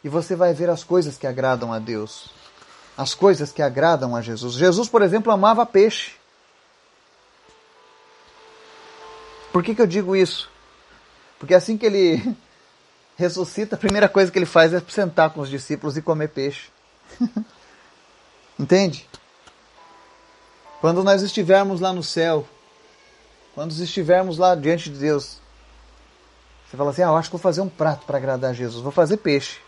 e 0.04 0.10
você 0.10 0.36
vai 0.36 0.54
ver 0.54 0.70
as 0.70 0.84
coisas 0.84 1.18
que 1.18 1.28
agradam 1.28 1.72
a 1.72 1.78
Deus, 1.78 2.30
as 2.98 3.14
coisas 3.14 3.52
que 3.52 3.62
agradam 3.62 4.16
a 4.16 4.22
Jesus. 4.22 4.56
Jesus, 4.56 4.90
por 4.90 5.02
exemplo, 5.02 5.32
amava 5.32 5.66
peixe. 5.66 6.14
Por 9.52 9.64
que, 9.64 9.76
que 9.76 9.82
eu 9.82 9.88
digo 9.88 10.16
isso? 10.16 10.50
Porque 11.38 11.54
assim 11.54 11.78
que 11.78 11.86
ele 11.86 12.36
ressuscita, 13.16 13.76
a 13.76 13.80
primeira 13.80 14.10
coisa 14.10 14.32
que 14.32 14.40
ele 14.40 14.48
faz 14.48 14.74
é 14.74 14.82
sentar 14.90 15.30
com 15.30 15.42
os 15.42 15.50
discípulos 15.50 15.96
e 15.96 16.02
comer 16.02 16.30
peixe. 16.30 16.70
Entende? 18.58 19.08
Quando 20.84 21.02
nós 21.02 21.22
estivermos 21.22 21.80
lá 21.80 21.94
no 21.94 22.04
céu, 22.04 22.46
quando 23.56 23.72
estivermos 23.72 24.38
lá 24.38 24.54
diante 24.54 24.90
de 24.90 25.00
Deus, 25.00 25.38
você 26.68 26.76
fala 26.76 26.90
assim: 26.90 27.04
Ah, 27.04 27.06
eu 27.06 27.16
acho 27.16 27.30
que 27.30 27.38
vou 27.38 27.42
fazer 27.42 27.62
um 27.62 27.70
prato 27.70 28.06
para 28.06 28.18
agradar 28.18 28.54
Jesus, 28.54 28.84
vou 28.84 28.92
fazer 28.92 29.16
peixe. 29.16 29.62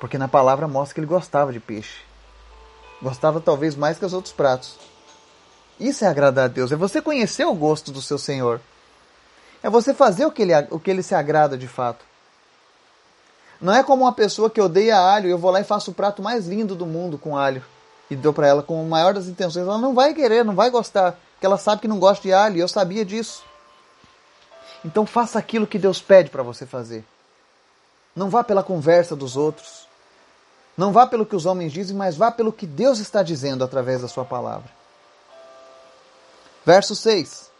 Porque 0.00 0.18
na 0.18 0.26
palavra 0.26 0.66
mostra 0.66 0.94
que 0.94 0.98
ele 0.98 1.06
gostava 1.06 1.52
de 1.52 1.60
peixe. 1.60 2.00
Gostava 3.00 3.40
talvez 3.40 3.76
mais 3.76 3.96
que 3.96 4.04
os 4.04 4.12
outros 4.12 4.34
pratos. 4.34 4.76
Isso 5.78 6.04
é 6.04 6.08
agradar 6.08 6.46
a 6.46 6.48
Deus, 6.48 6.72
é 6.72 6.76
você 6.76 7.00
conhecer 7.00 7.44
o 7.44 7.54
gosto 7.54 7.92
do 7.92 8.02
seu 8.02 8.18
Senhor. 8.18 8.60
É 9.62 9.70
você 9.70 9.94
fazer 9.94 10.26
o 10.26 10.32
que 10.32 10.42
ele, 10.42 10.52
o 10.68 10.80
que 10.80 10.90
ele 10.90 11.00
se 11.00 11.14
agrada 11.14 11.56
de 11.56 11.68
fato. 11.68 12.04
Não 13.60 13.72
é 13.72 13.84
como 13.84 14.02
uma 14.02 14.12
pessoa 14.12 14.50
que 14.50 14.60
odeia 14.60 14.98
alho 14.98 15.28
e 15.28 15.30
eu 15.30 15.38
vou 15.38 15.52
lá 15.52 15.60
e 15.60 15.64
faço 15.64 15.92
o 15.92 15.94
prato 15.94 16.20
mais 16.20 16.48
lindo 16.48 16.74
do 16.74 16.84
mundo 16.84 17.16
com 17.16 17.36
alho 17.36 17.62
e 18.10 18.16
dou 18.16 18.32
para 18.32 18.46
ela 18.46 18.62
com 18.62 18.82
o 18.82 18.88
maior 18.88 19.14
das 19.14 19.26
intenções. 19.26 19.66
Ela 19.66 19.78
não 19.78 19.94
vai 19.94 20.14
querer, 20.14 20.44
não 20.44 20.54
vai 20.54 20.70
gostar, 20.70 21.18
porque 21.32 21.46
ela 21.46 21.58
sabe 21.58 21.82
que 21.82 21.88
não 21.88 21.98
gosta 21.98 22.22
de 22.22 22.32
alho 22.32 22.56
e 22.56 22.60
eu 22.60 22.68
sabia 22.68 23.04
disso. 23.04 23.42
Então 24.84 25.06
faça 25.06 25.38
aquilo 25.38 25.66
que 25.66 25.78
Deus 25.78 26.00
pede 26.00 26.30
para 26.30 26.42
você 26.42 26.66
fazer. 26.66 27.04
Não 28.14 28.28
vá 28.28 28.44
pela 28.44 28.62
conversa 28.62 29.16
dos 29.16 29.36
outros. 29.36 29.88
Não 30.76 30.92
vá 30.92 31.06
pelo 31.06 31.24
que 31.24 31.36
os 31.36 31.46
homens 31.46 31.72
dizem, 31.72 31.96
mas 31.96 32.16
vá 32.16 32.30
pelo 32.30 32.52
que 32.52 32.66
Deus 32.66 32.98
está 32.98 33.22
dizendo 33.22 33.64
através 33.64 34.02
da 34.02 34.08
sua 34.08 34.24
palavra. 34.24 34.68
Verso 36.66 36.94
6. 36.94 37.50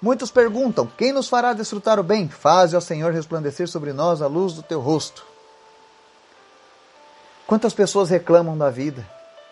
Muitos 0.00 0.30
perguntam: 0.30 0.86
Quem 0.86 1.12
nos 1.12 1.28
fará 1.28 1.52
desfrutar 1.52 1.98
o 1.98 2.02
bem? 2.02 2.28
Faze, 2.28 2.76
ó 2.76 2.80
Senhor, 2.80 3.12
resplandecer 3.12 3.68
sobre 3.68 3.92
nós 3.92 4.22
a 4.22 4.26
luz 4.26 4.54
do 4.54 4.62
teu 4.62 4.80
rosto. 4.80 5.26
Quantas 7.46 7.74
pessoas 7.74 8.08
reclamam 8.08 8.56
da 8.56 8.70
vida 8.70 9.06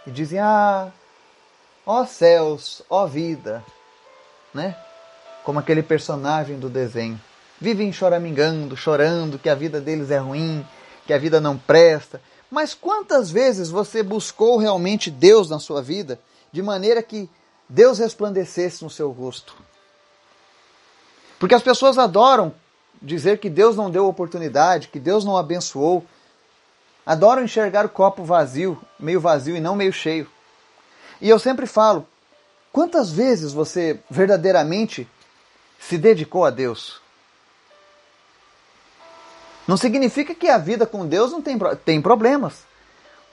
e 0.08 0.10
dizem: 0.10 0.38
Ah, 0.40 0.90
ó 1.86 2.04
céus, 2.06 2.82
ó 2.88 3.06
vida, 3.06 3.62
né? 4.52 4.74
Como 5.44 5.58
aquele 5.58 5.82
personagem 5.82 6.58
do 6.58 6.68
desenho. 6.68 7.20
Vivem 7.60 7.92
choramingando, 7.92 8.76
chorando 8.76 9.38
que 9.38 9.48
a 9.48 9.54
vida 9.54 9.80
deles 9.80 10.10
é 10.10 10.18
ruim, 10.18 10.66
que 11.06 11.12
a 11.12 11.18
vida 11.18 11.40
não 11.40 11.58
presta. 11.58 12.20
Mas 12.50 12.72
quantas 12.72 13.30
vezes 13.30 13.68
você 13.68 14.02
buscou 14.02 14.56
realmente 14.56 15.10
Deus 15.10 15.50
na 15.50 15.58
sua 15.58 15.82
vida 15.82 16.18
de 16.50 16.62
maneira 16.62 17.02
que 17.02 17.28
Deus 17.68 17.98
resplandecesse 17.98 18.82
no 18.82 18.88
seu 18.88 19.10
rosto? 19.10 19.54
Porque 21.38 21.54
as 21.54 21.62
pessoas 21.62 21.98
adoram 21.98 22.54
dizer 23.00 23.38
que 23.38 23.50
Deus 23.50 23.76
não 23.76 23.90
deu 23.90 24.06
oportunidade, 24.06 24.88
que 24.88 24.98
Deus 24.98 25.24
não 25.24 25.36
abençoou. 25.36 26.04
Adoram 27.08 27.42
enxergar 27.42 27.86
o 27.86 27.88
copo 27.88 28.22
vazio, 28.22 28.78
meio 29.00 29.18
vazio 29.18 29.56
e 29.56 29.60
não 29.60 29.74
meio 29.74 29.94
cheio. 29.94 30.30
E 31.22 31.26
eu 31.30 31.38
sempre 31.38 31.64
falo: 31.64 32.06
quantas 32.70 33.10
vezes 33.10 33.54
você 33.54 33.98
verdadeiramente 34.10 35.08
se 35.80 35.96
dedicou 35.96 36.44
a 36.44 36.50
Deus? 36.50 37.00
Não 39.66 39.78
significa 39.78 40.34
que 40.34 40.48
a 40.48 40.58
vida 40.58 40.84
com 40.84 41.06
Deus 41.06 41.32
não 41.32 41.40
tem, 41.40 41.58
tem 41.82 42.02
problemas, 42.02 42.66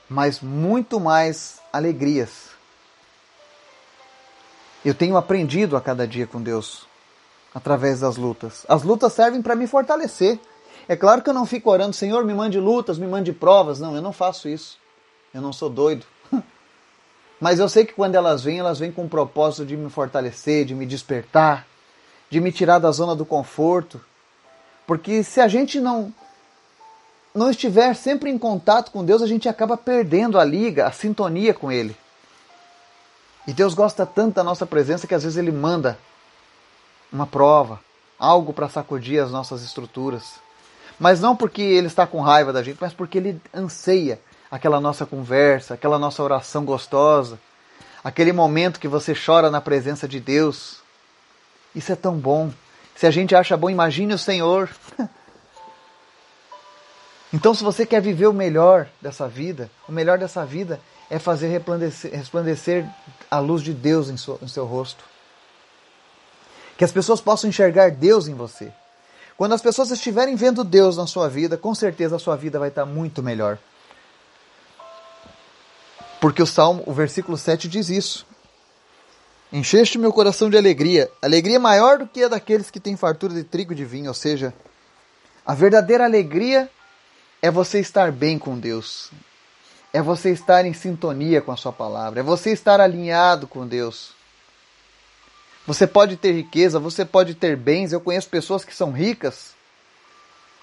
mas 0.07 0.39
muito 0.39 0.97
mais 0.97 1.59
alegrias. 1.73 2.51
Eu 4.85 4.95
tenho 4.95 5.17
aprendido 5.17 5.75
a 5.75 5.81
cada 5.81 6.07
dia 6.07 6.25
com 6.25 6.41
Deus 6.41 6.87
através 7.53 7.99
das 7.99 8.15
lutas. 8.15 8.65
As 8.69 8.83
lutas 8.83 9.11
servem 9.11 9.41
para 9.41 9.53
me 9.53 9.67
fortalecer. 9.67 10.39
É 10.87 10.95
claro 10.95 11.21
que 11.21 11.29
eu 11.29 11.33
não 11.33 11.45
fico 11.45 11.71
orando, 11.71 11.95
Senhor, 11.95 12.23
me 12.23 12.33
mande 12.33 12.59
lutas, 12.59 12.97
me 12.97 13.07
mande 13.07 13.33
provas. 13.33 13.79
Não, 13.79 13.95
eu 13.95 14.01
não 14.01 14.13
faço 14.13 14.47
isso. 14.47 14.77
Eu 15.33 15.41
não 15.41 15.51
sou 15.51 15.69
doido. 15.69 16.05
Mas 17.39 17.59
eu 17.59 17.67
sei 17.67 17.85
que 17.85 17.93
quando 17.93 18.15
elas 18.15 18.43
vêm, 18.43 18.59
elas 18.59 18.79
vêm 18.79 18.91
com 18.91 19.05
o 19.05 19.09
propósito 19.09 19.65
de 19.65 19.75
me 19.75 19.89
fortalecer, 19.89 20.65
de 20.65 20.75
me 20.75 20.85
despertar, 20.85 21.65
de 22.29 22.39
me 22.39 22.51
tirar 22.51 22.79
da 22.79 22.91
zona 22.91 23.15
do 23.15 23.25
conforto. 23.25 23.99
Porque 24.85 25.23
se 25.23 25.41
a 25.41 25.47
gente 25.47 25.79
não 25.79 26.13
não 27.33 27.49
estiver 27.49 27.93
sempre 27.95 28.29
em 28.29 28.37
contato 28.37 28.91
com 28.91 29.03
Deus, 29.03 29.21
a 29.21 29.27
gente 29.27 29.49
acaba 29.49 29.75
perdendo 29.75 30.39
a 30.39 30.45
liga, 30.45 30.87
a 30.87 30.91
sintonia 30.91 31.53
com 31.53 31.69
Ele. 31.69 31.95
E 33.45 33.51
Deus 33.51 33.73
gosta 33.73 34.05
tanto 34.05 34.35
da 34.35 34.43
nossa 34.43 34.65
presença 34.65 35.05
que 35.05 35.13
às 35.13 35.23
vezes 35.23 35.37
Ele 35.37 35.51
manda 35.51 35.99
uma 37.11 37.27
prova, 37.27 37.79
algo 38.17 38.53
para 38.53 38.69
sacudir 38.69 39.21
as 39.21 39.31
nossas 39.31 39.61
estruturas. 39.63 40.44
Mas 40.99 41.19
não 41.19 41.35
porque 41.35 41.61
ele 41.61 41.87
está 41.87 42.07
com 42.07 42.21
raiva 42.21 42.53
da 42.53 42.63
gente, 42.63 42.77
mas 42.79 42.93
porque 42.93 43.17
ele 43.17 43.41
anseia 43.53 44.19
aquela 44.49 44.79
nossa 44.79 45.05
conversa, 45.05 45.73
aquela 45.73 45.99
nossa 45.99 46.23
oração 46.23 46.63
gostosa, 46.63 47.39
aquele 48.03 48.31
momento 48.31 48.79
que 48.79 48.87
você 48.87 49.13
chora 49.13 49.51
na 49.51 49.59
presença 49.59 50.07
de 50.07 50.19
Deus. 50.19 50.77
Isso 51.75 51.91
é 51.91 51.95
tão 51.95 52.15
bom. 52.15 52.51
Se 52.95 53.05
a 53.05 53.11
gente 53.11 53.35
acha 53.35 53.57
bom, 53.57 53.69
imagine 53.69 54.13
o 54.13 54.19
Senhor. 54.19 54.69
Então, 57.33 57.53
se 57.53 57.65
você 57.65 57.85
quer 57.85 58.01
viver 58.01 58.27
o 58.27 58.33
melhor 58.33 58.87
dessa 59.01 59.27
vida, 59.27 59.69
o 59.89 59.91
melhor 59.91 60.17
dessa 60.17 60.45
vida 60.45 60.79
é 61.09 61.19
fazer 61.19 61.49
resplandecer, 61.49 62.13
resplandecer 62.13 62.87
a 63.29 63.39
luz 63.39 63.61
de 63.61 63.73
Deus 63.73 64.07
em, 64.07 64.15
seu, 64.15 64.39
em 64.41 64.47
seu 64.47 64.63
rosto. 64.65 65.03
Que 66.77 66.85
as 66.85 66.93
pessoas 66.93 67.19
possam 67.19 67.49
enxergar 67.49 67.91
Deus 67.91 68.29
em 68.29 68.33
você. 68.33 68.71
Quando 69.37 69.53
as 69.53 69.61
pessoas 69.61 69.91
estiverem 69.91 70.35
vendo 70.35 70.63
Deus 70.63 70.95
na 70.95 71.05
sua 71.05 71.27
vida, 71.27 71.57
com 71.57 71.75
certeza 71.75 72.15
a 72.15 72.19
sua 72.19 72.35
vida 72.35 72.57
vai 72.57 72.69
estar 72.69 72.85
muito 72.85 73.21
melhor. 73.21 73.57
Porque 76.21 76.41
o 76.41 76.47
Salmo, 76.47 76.83
o 76.85 76.93
versículo 76.93 77.37
7 77.37 77.67
diz 77.67 77.89
isso. 77.89 78.25
Encheste 79.51 79.97
meu 79.97 80.11
coração 80.11 80.49
de 80.49 80.57
alegria, 80.57 81.09
alegria 81.21 81.59
maior 81.59 81.99
do 81.99 82.07
que 82.07 82.23
a 82.23 82.27
daqueles 82.27 82.71
que 82.71 82.79
têm 82.79 82.97
fartura 82.97 83.33
de 83.33 83.43
trigo 83.43 83.73
e 83.73 83.75
de 83.75 83.85
vinho, 83.85 84.07
ou 84.07 84.13
seja, 84.13 84.53
a 85.45 85.53
verdadeira 85.53 86.03
alegria 86.03 86.69
é 87.41 87.51
você 87.51 87.79
estar 87.79 88.11
bem 88.11 88.39
com 88.39 88.57
Deus. 88.57 89.11
É 89.93 90.01
você 90.01 90.31
estar 90.31 90.65
em 90.65 90.73
sintonia 90.73 91.41
com 91.41 91.51
a 91.51 91.57
sua 91.57 91.71
palavra, 91.71 92.21
é 92.21 92.23
você 92.23 92.51
estar 92.51 92.81
alinhado 92.81 93.47
com 93.47 93.67
Deus. 93.67 94.13
Você 95.67 95.87
pode 95.87 96.15
ter 96.15 96.31
riqueza, 96.31 96.79
você 96.79 97.03
pode 97.03 97.33
ter 97.33 97.55
bens. 97.55 97.91
Eu 97.91 97.99
conheço 97.99 98.29
pessoas 98.29 98.63
que 98.63 98.75
são 98.75 98.91
ricas, 98.91 99.53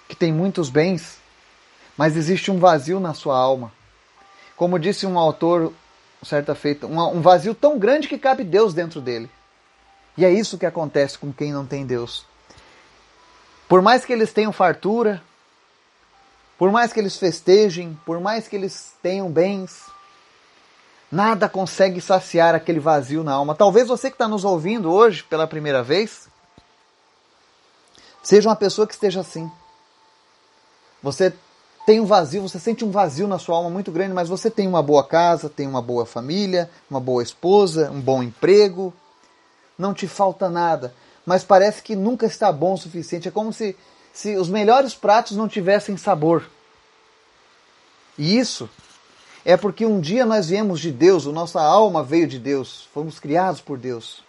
que 0.09 0.15
têm 0.15 0.33
muitos 0.33 0.71
bens, 0.71 1.19
mas 1.97 2.17
existe 2.17 2.51
um 2.51 2.59
vazio 2.59 3.01
na 3.01 3.15
sua 3.15 3.37
alma. 3.37 3.73
Como 4.57 4.79
disse 4.79 5.07
um 5.07 5.19
autor 5.19 5.73
certa 6.23 6.55
feita, 6.55 6.87
um 6.87 7.21
vazio 7.21 7.55
tão 7.55 7.79
grande 7.79 8.07
que 8.07 8.17
cabe 8.17 8.45
Deus 8.45 8.73
dentro 8.73 9.01
dele. 9.01 9.29
E 10.17 10.25
é 10.25 10.31
isso 10.31 10.59
que 10.59 10.67
acontece 10.67 11.19
com 11.19 11.33
quem 11.33 11.53
não 11.53 11.67
tem 11.67 11.85
Deus. 11.85 12.25
Por 13.69 13.83
mais 13.83 14.05
que 14.05 14.13
eles 14.13 14.33
tenham 14.33 14.53
fartura, 14.53 15.23
por 16.59 16.71
mais 16.71 16.93
que 16.93 17.01
eles 17.01 17.17
festejem, 17.17 17.99
por 18.05 18.21
mais 18.21 18.47
que 18.47 18.55
eles 18.55 18.93
tenham 19.03 19.31
bens, 19.31 19.87
nada 21.13 21.47
consegue 21.47 22.01
saciar 22.01 22.55
aquele 22.55 22.81
vazio 22.81 23.23
na 23.23 23.35
alma. 23.35 23.55
Talvez 23.55 23.87
você 23.87 24.09
que 24.09 24.15
está 24.15 24.27
nos 24.27 24.47
ouvindo 24.47 24.91
hoje 24.91 25.23
pela 25.23 25.47
primeira 25.47 25.83
vez 25.83 26.27
seja 28.23 28.49
uma 28.49 28.57
pessoa 28.57 28.87
que 28.87 28.95
esteja 28.95 29.21
assim. 29.21 29.51
Você 31.03 31.35
tem 31.85 32.01
um 32.01 32.07
vazio, 32.07 32.41
você 32.41 32.59
sente 32.59 32.83
um 32.83 32.91
vazio 32.91 33.29
na 33.29 33.39
sua 33.39 33.57
alma 33.57 33.69
muito 33.69 33.93
grande, 33.93 34.15
mas 34.15 34.29
você 34.29 34.51
tem 34.51 34.67
uma 34.67 34.83
boa 34.83 35.05
casa, 35.07 35.51
tem 35.51 35.67
uma 35.67 35.83
boa 35.83 36.07
família, 36.07 36.71
uma 36.89 37.01
boa 37.01 37.23
esposa, 37.23 37.91
um 37.91 38.01
bom 38.01 38.23
emprego, 38.23 38.95
não 39.77 39.93
te 39.93 40.09
falta 40.09 40.49
nada, 40.49 40.95
mas 41.27 41.45
parece 41.45 41.83
que 41.83 41.95
nunca 41.95 42.25
está 42.25 42.51
bom 42.51 42.73
o 42.73 42.79
suficiente. 42.79 43.29
É 43.29 43.31
como 43.31 43.53
se, 43.53 43.77
se 44.15 44.37
os 44.37 44.49
melhores 44.49 44.95
pratos 44.95 45.37
não 45.37 45.47
tivessem 45.47 45.97
sabor. 45.99 46.49
E 48.17 48.39
isso 48.39 48.71
é 49.45 49.57
porque 49.57 49.85
um 49.85 50.01
dia 50.01 50.25
nós 50.25 50.49
viemos 50.49 50.81
de 50.81 50.91
Deus, 50.91 51.27
a 51.27 51.33
nossa 51.33 51.61
alma 51.61 52.03
veio 52.03 52.27
de 52.27 52.39
Deus, 52.39 52.89
fomos 52.93 53.19
criados 53.19 53.61
por 53.61 53.79
Deus. 53.79 54.23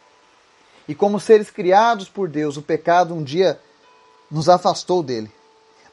E 0.87 0.95
como 0.95 1.19
seres 1.19 1.49
criados 1.49 2.09
por 2.09 2.27
Deus, 2.27 2.57
o 2.57 2.61
pecado 2.61 3.13
um 3.13 3.23
dia 3.23 3.59
nos 4.29 4.49
afastou 4.49 5.01
dele 5.03 5.31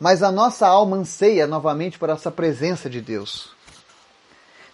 mas 0.00 0.22
a 0.22 0.32
nossa 0.32 0.66
alma 0.66 0.96
anseia 0.96 1.46
novamente 1.46 1.98
por 1.98 2.08
essa 2.08 2.30
presença 2.30 2.88
de 2.88 3.02
Deus. 3.02 3.50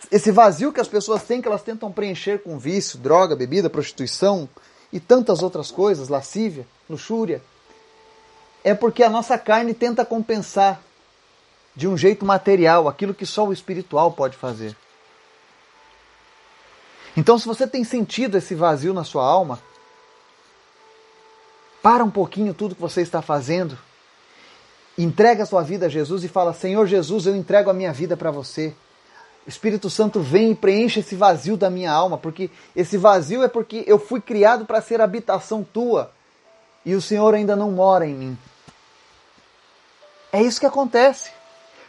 Esse 0.08 0.30
vazio 0.30 0.72
que 0.72 0.80
as 0.80 0.86
pessoas 0.86 1.24
têm, 1.24 1.42
que 1.42 1.48
elas 1.48 1.62
tentam 1.62 1.90
preencher 1.90 2.44
com 2.44 2.56
vício, 2.56 2.96
droga, 2.96 3.34
bebida, 3.34 3.68
prostituição 3.68 4.48
e 4.92 5.00
tantas 5.00 5.42
outras 5.42 5.72
coisas, 5.72 6.08
lascívia, 6.08 6.64
luxúria, 6.88 7.42
é 8.62 8.72
porque 8.72 9.02
a 9.02 9.10
nossa 9.10 9.36
carne 9.36 9.74
tenta 9.74 10.04
compensar 10.04 10.80
de 11.76 11.86
um 11.86 11.96
jeito 11.96 12.24
material 12.24 12.88
aquilo 12.88 13.14
que 13.14 13.26
só 13.26 13.46
o 13.46 13.52
espiritual 13.52 14.10
pode 14.12 14.36
fazer. 14.36 14.74
Então, 17.14 17.38
se 17.38 17.46
você 17.46 17.66
tem 17.66 17.84
sentido 17.84 18.38
esse 18.38 18.54
vazio 18.54 18.92
na 18.92 19.04
sua 19.04 19.24
alma, 19.24 19.60
para 21.82 22.02
um 22.02 22.10
pouquinho 22.10 22.52
tudo 22.52 22.74
que 22.74 22.80
você 22.80 23.02
está 23.02 23.22
fazendo 23.22 23.78
entrega 24.98 25.42
a 25.42 25.46
sua 25.46 25.62
vida 25.62 25.86
a 25.86 25.88
Jesus 25.88 26.24
e 26.24 26.28
fala: 26.28 26.52
Senhor 26.52 26.86
Jesus, 26.86 27.26
eu 27.26 27.36
entrego 27.36 27.70
a 27.70 27.74
minha 27.74 27.92
vida 27.92 28.16
para 28.16 28.30
você. 28.30 28.74
O 29.46 29.48
Espírito 29.48 29.88
Santo 29.88 30.20
vem 30.20 30.50
e 30.50 30.54
preenche 30.54 31.00
esse 31.00 31.14
vazio 31.14 31.56
da 31.56 31.70
minha 31.70 31.92
alma, 31.92 32.18
porque 32.18 32.50
esse 32.74 32.96
vazio 32.96 33.44
é 33.44 33.48
porque 33.48 33.84
eu 33.86 33.98
fui 33.98 34.20
criado 34.20 34.66
para 34.66 34.80
ser 34.80 35.00
habitação 35.00 35.62
tua 35.62 36.10
e 36.84 36.94
o 36.94 37.00
Senhor 37.00 37.32
ainda 37.34 37.54
não 37.54 37.70
mora 37.70 38.06
em 38.06 38.14
mim. 38.14 38.38
É 40.32 40.42
isso 40.42 40.58
que 40.58 40.66
acontece. 40.66 41.30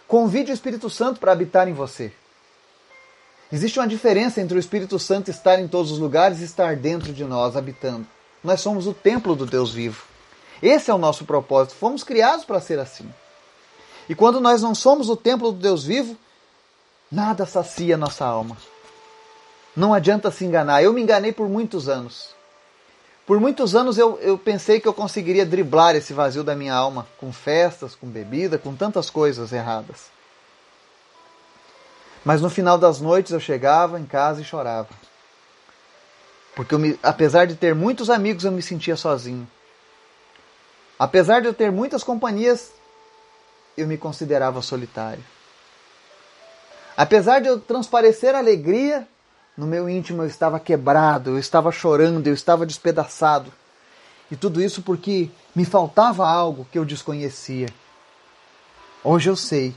Convide 0.07 0.51
o 0.51 0.53
Espírito 0.53 0.89
Santo 0.89 1.19
para 1.19 1.31
habitar 1.31 1.67
em 1.67 1.73
você. 1.73 2.13
Existe 3.51 3.79
uma 3.79 3.87
diferença 3.87 4.41
entre 4.41 4.57
o 4.57 4.59
Espírito 4.59 4.97
Santo 4.97 5.29
estar 5.29 5.59
em 5.59 5.67
todos 5.67 5.91
os 5.91 5.99
lugares 5.99 6.39
e 6.39 6.45
estar 6.45 6.75
dentro 6.75 7.11
de 7.11 7.23
nós, 7.23 7.55
habitando. 7.55 8.07
Nós 8.43 8.61
somos 8.61 8.87
o 8.87 8.93
templo 8.93 9.35
do 9.35 9.45
Deus 9.45 9.73
vivo. 9.73 10.05
Esse 10.61 10.89
é 10.89 10.93
o 10.93 10.97
nosso 10.97 11.25
propósito. 11.25 11.75
Fomos 11.75 12.03
criados 12.03 12.45
para 12.45 12.61
ser 12.61 12.79
assim. 12.79 13.09
E 14.07 14.15
quando 14.15 14.39
nós 14.39 14.61
não 14.61 14.73
somos 14.73 15.09
o 15.09 15.15
templo 15.15 15.51
do 15.51 15.59
Deus 15.59 15.83
vivo, 15.83 16.17
nada 17.11 17.45
sacia 17.45 17.97
nossa 17.97 18.25
alma. 18.25 18.57
Não 19.75 19.93
adianta 19.93 20.31
se 20.31 20.45
enganar. 20.45 20.81
Eu 20.81 20.93
me 20.93 21.01
enganei 21.01 21.31
por 21.31 21.49
muitos 21.49 21.89
anos. 21.89 22.36
Por 23.27 23.41
muitos 23.41 23.75
anos 23.75 23.97
eu, 23.97 24.17
eu 24.21 24.37
pensei 24.37 24.79
que 24.79 24.87
eu 24.87 24.93
conseguiria 24.93 25.45
driblar 25.45 25.97
esse 25.97 26.13
vazio 26.13 26.45
da 26.45 26.55
minha 26.55 26.73
alma 26.73 27.05
com 27.17 27.33
festas, 27.33 27.93
com 27.93 28.07
bebida, 28.07 28.57
com 28.57 28.73
tantas 28.73 29.09
coisas 29.09 29.51
erradas. 29.51 30.05
Mas 32.23 32.41
no 32.41 32.49
final 32.49 32.77
das 32.77 33.01
noites 33.01 33.33
eu 33.33 33.39
chegava 33.41 33.99
em 33.99 34.05
casa 34.05 34.39
e 34.39 34.45
chorava. 34.45 34.87
Porque 36.55 36.77
me, 36.77 36.97
apesar 37.03 37.45
de 37.45 37.55
ter 37.55 37.75
muitos 37.75 38.09
amigos, 38.09 38.45
eu 38.45 38.51
me 38.51 38.61
sentia 38.61 38.95
sozinho. 38.95 39.45
Apesar 40.97 41.41
de 41.41 41.47
eu 41.47 41.53
ter 41.53 41.69
muitas 41.69 42.05
companhias, 42.05 42.71
eu 43.75 43.85
me 43.85 43.97
considerava 43.97 44.61
solitário. 44.61 45.23
Apesar 46.95 47.41
de 47.41 47.49
eu 47.49 47.59
transparecer 47.59 48.33
alegria, 48.33 49.05
no 49.57 49.65
meu 49.65 49.89
íntimo 49.89 50.21
eu 50.21 50.27
estava 50.27 50.59
quebrado, 50.59 51.31
eu 51.31 51.39
estava 51.39 51.71
chorando, 51.71 52.27
eu 52.27 52.33
estava 52.33 52.65
despedaçado. 52.65 53.51
E 54.29 54.35
tudo 54.35 54.61
isso 54.61 54.81
porque 54.81 55.29
me 55.55 55.65
faltava 55.65 56.27
algo 56.27 56.67
que 56.71 56.77
eu 56.77 56.85
desconhecia. 56.85 57.67
Hoje 59.03 59.29
eu 59.29 59.35
sei 59.35 59.73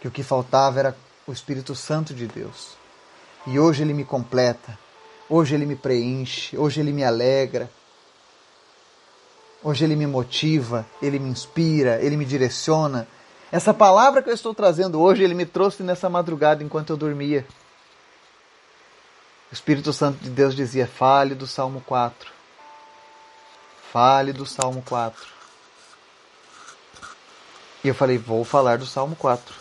que 0.00 0.08
o 0.08 0.10
que 0.10 0.22
faltava 0.22 0.78
era 0.78 0.96
o 1.26 1.32
Espírito 1.32 1.74
Santo 1.74 2.12
de 2.12 2.26
Deus. 2.26 2.76
E 3.46 3.58
hoje 3.58 3.82
ele 3.82 3.94
me 3.94 4.04
completa, 4.04 4.78
hoje 5.28 5.54
ele 5.54 5.64
me 5.64 5.76
preenche, 5.76 6.58
hoje 6.58 6.80
ele 6.80 6.92
me 6.92 7.04
alegra, 7.04 7.70
Hoje 9.66 9.84
ele 9.84 9.96
me 9.96 10.06
motiva, 10.06 10.86
ele 11.02 11.18
me 11.18 11.28
inspira, 11.28 11.98
ele 12.00 12.16
me 12.16 12.24
direciona. 12.24 13.08
Essa 13.50 13.74
palavra 13.74 14.22
que 14.22 14.30
eu 14.30 14.34
estou 14.34 14.54
trazendo 14.54 15.00
hoje, 15.00 15.24
ele 15.24 15.34
me 15.34 15.44
trouxe 15.44 15.82
nessa 15.82 16.08
madrugada 16.08 16.62
enquanto 16.62 16.90
eu 16.90 16.96
dormia. 16.96 17.44
Espírito 19.56 19.90
Santo 19.90 20.18
de 20.22 20.28
Deus 20.28 20.54
dizia: 20.54 20.86
fale 20.86 21.34
do 21.34 21.46
Salmo 21.46 21.80
4. 21.80 22.30
Fale 23.90 24.32
do 24.32 24.44
Salmo 24.44 24.82
4. 24.82 25.26
E 27.82 27.88
eu 27.88 27.94
falei: 27.94 28.18
vou 28.18 28.44
falar 28.44 28.76
do 28.76 28.84
Salmo 28.84 29.16
4. 29.16 29.54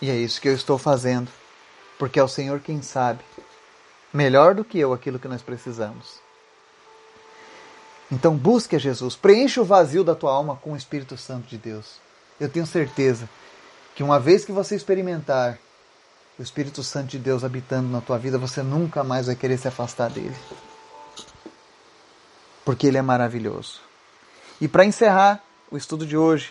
E 0.00 0.08
é 0.08 0.14
isso 0.14 0.40
que 0.40 0.48
eu 0.48 0.54
estou 0.54 0.78
fazendo, 0.78 1.28
porque 1.98 2.20
é 2.20 2.22
o 2.22 2.28
Senhor 2.28 2.60
quem 2.60 2.80
sabe, 2.82 3.22
melhor 4.12 4.54
do 4.54 4.64
que 4.64 4.78
eu, 4.78 4.92
aquilo 4.92 5.18
que 5.18 5.28
nós 5.28 5.42
precisamos. 5.42 6.20
Então 8.10 8.36
busque 8.36 8.76
a 8.76 8.78
Jesus, 8.78 9.16
preencha 9.16 9.60
o 9.60 9.64
vazio 9.64 10.04
da 10.04 10.14
tua 10.14 10.32
alma 10.32 10.56
com 10.56 10.72
o 10.72 10.76
Espírito 10.76 11.16
Santo 11.16 11.48
de 11.48 11.58
Deus. 11.58 11.96
Eu 12.38 12.48
tenho 12.48 12.66
certeza 12.66 13.28
que 13.94 14.04
uma 14.04 14.20
vez 14.20 14.44
que 14.44 14.52
você 14.52 14.76
experimentar 14.76 15.58
o 16.40 16.42
Espírito 16.42 16.82
Santo 16.82 17.08
de 17.08 17.18
Deus 17.18 17.44
habitando 17.44 17.90
na 17.90 18.00
tua 18.00 18.16
vida, 18.16 18.38
você 18.38 18.62
nunca 18.62 19.04
mais 19.04 19.26
vai 19.26 19.36
querer 19.36 19.58
se 19.58 19.68
afastar 19.68 20.08
dele. 20.08 20.34
Porque 22.64 22.86
ele 22.86 22.96
é 22.96 23.02
maravilhoso. 23.02 23.78
E 24.58 24.66
para 24.66 24.86
encerrar 24.86 25.44
o 25.70 25.76
estudo 25.76 26.06
de 26.06 26.16
hoje, 26.16 26.50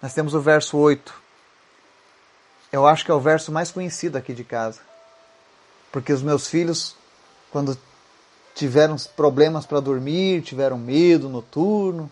nós 0.00 0.14
temos 0.14 0.32
o 0.32 0.40
verso 0.40 0.78
8. 0.78 1.12
Eu 2.72 2.86
acho 2.86 3.04
que 3.04 3.10
é 3.10 3.14
o 3.14 3.20
verso 3.20 3.52
mais 3.52 3.70
conhecido 3.70 4.16
aqui 4.16 4.32
de 4.32 4.42
casa. 4.42 4.80
Porque 5.92 6.14
os 6.14 6.22
meus 6.22 6.46
filhos, 6.48 6.96
quando 7.50 7.76
tiveram 8.54 8.96
problemas 9.14 9.66
para 9.66 9.80
dormir, 9.80 10.40
tiveram 10.40 10.78
medo 10.78 11.28
noturno. 11.28 12.10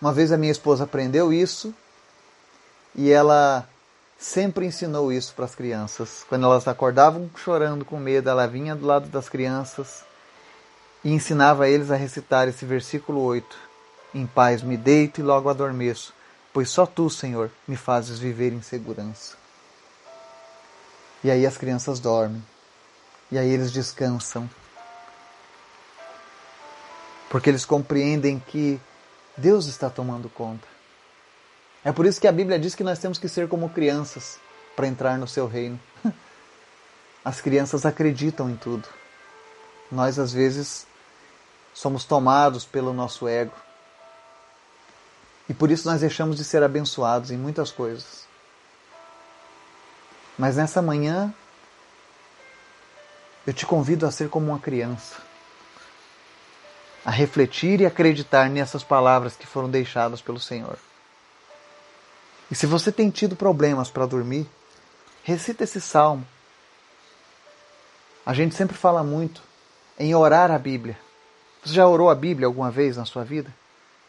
Uma 0.00 0.10
vez 0.10 0.32
a 0.32 0.38
minha 0.38 0.52
esposa 0.52 0.84
aprendeu 0.84 1.30
isso 1.30 1.74
e 2.94 3.10
ela 3.10 3.68
sempre 4.20 4.66
ensinou 4.66 5.10
isso 5.10 5.32
para 5.34 5.46
as 5.46 5.54
crianças. 5.54 6.26
Quando 6.28 6.44
elas 6.44 6.68
acordavam 6.68 7.30
chorando 7.34 7.86
com 7.86 7.98
medo, 7.98 8.28
ela 8.28 8.46
vinha 8.46 8.76
do 8.76 8.86
lado 8.86 9.08
das 9.08 9.30
crianças 9.30 10.04
e 11.02 11.10
ensinava 11.10 11.68
eles 11.68 11.90
a 11.90 11.96
recitar 11.96 12.46
esse 12.46 12.66
versículo 12.66 13.22
8. 13.22 13.56
Em 14.14 14.26
paz 14.26 14.62
me 14.62 14.76
deito 14.76 15.20
e 15.20 15.24
logo 15.24 15.48
adormeço, 15.48 16.12
pois 16.52 16.68
só 16.68 16.84
tu, 16.84 17.08
Senhor, 17.08 17.50
me 17.66 17.76
fazes 17.76 18.18
viver 18.18 18.52
em 18.52 18.60
segurança. 18.60 19.38
E 21.24 21.30
aí 21.30 21.46
as 21.46 21.56
crianças 21.56 21.98
dormem, 22.00 22.42
e 23.30 23.38
aí 23.38 23.48
eles 23.48 23.72
descansam, 23.72 24.48
porque 27.28 27.48
eles 27.48 27.64
compreendem 27.64 28.38
que 28.38 28.80
Deus 29.36 29.66
está 29.66 29.88
tomando 29.88 30.28
conta. 30.28 30.69
É 31.84 31.92
por 31.92 32.04
isso 32.04 32.20
que 32.20 32.28
a 32.28 32.32
Bíblia 32.32 32.58
diz 32.58 32.74
que 32.74 32.84
nós 32.84 32.98
temos 32.98 33.18
que 33.18 33.28
ser 33.28 33.48
como 33.48 33.70
crianças 33.70 34.38
para 34.76 34.86
entrar 34.86 35.16
no 35.18 35.26
seu 35.26 35.46
reino. 35.46 35.80
As 37.24 37.40
crianças 37.40 37.86
acreditam 37.86 38.50
em 38.50 38.56
tudo. 38.56 38.86
Nós, 39.90 40.18
às 40.18 40.32
vezes, 40.32 40.86
somos 41.72 42.04
tomados 42.04 42.64
pelo 42.64 42.92
nosso 42.92 43.26
ego. 43.26 43.54
E 45.48 45.54
por 45.54 45.70
isso 45.70 45.88
nós 45.88 46.00
deixamos 46.00 46.36
de 46.36 46.44
ser 46.44 46.62
abençoados 46.62 47.30
em 47.30 47.36
muitas 47.36 47.72
coisas. 47.72 48.28
Mas 50.38 50.56
nessa 50.56 50.80
manhã, 50.80 51.34
eu 53.46 53.52
te 53.52 53.66
convido 53.66 54.06
a 54.06 54.10
ser 54.10 54.28
como 54.28 54.46
uma 54.46 54.58
criança, 54.58 55.16
a 57.04 57.10
refletir 57.10 57.80
e 57.80 57.86
acreditar 57.86 58.48
nessas 58.48 58.84
palavras 58.84 59.34
que 59.34 59.46
foram 59.46 59.68
deixadas 59.68 60.20
pelo 60.20 60.38
Senhor. 60.38 60.78
E 62.50 62.54
se 62.54 62.66
você 62.66 62.90
tem 62.90 63.10
tido 63.10 63.36
problemas 63.36 63.90
para 63.90 64.06
dormir, 64.06 64.48
recita 65.22 65.64
esse 65.64 65.80
salmo. 65.80 66.26
A 68.26 68.34
gente 68.34 68.54
sempre 68.54 68.76
fala 68.76 69.04
muito 69.04 69.42
em 69.98 70.14
orar 70.14 70.50
a 70.50 70.58
Bíblia. 70.58 70.98
Você 71.64 71.74
já 71.74 71.86
orou 71.86 72.10
a 72.10 72.14
Bíblia 72.14 72.46
alguma 72.46 72.70
vez 72.70 72.96
na 72.96 73.04
sua 73.04 73.22
vida? 73.22 73.54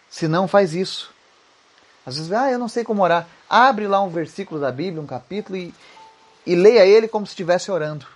Se 0.09 0.27
não, 0.27 0.47
faz 0.47 0.73
isso. 0.73 1.13
Às 2.05 2.17
vezes, 2.17 2.31
ah, 2.31 2.49
eu 2.49 2.57
não 2.57 2.67
sei 2.67 2.83
como 2.83 3.03
orar. 3.03 3.27
Abre 3.49 3.87
lá 3.87 4.01
um 4.01 4.09
versículo 4.09 4.59
da 4.59 4.71
Bíblia, 4.71 5.01
um 5.01 5.07
capítulo, 5.07 5.57
e, 5.57 5.73
e 6.45 6.55
leia 6.55 6.85
ele 6.85 7.07
como 7.07 7.25
se 7.25 7.31
estivesse 7.31 7.69
orando. 7.71 8.07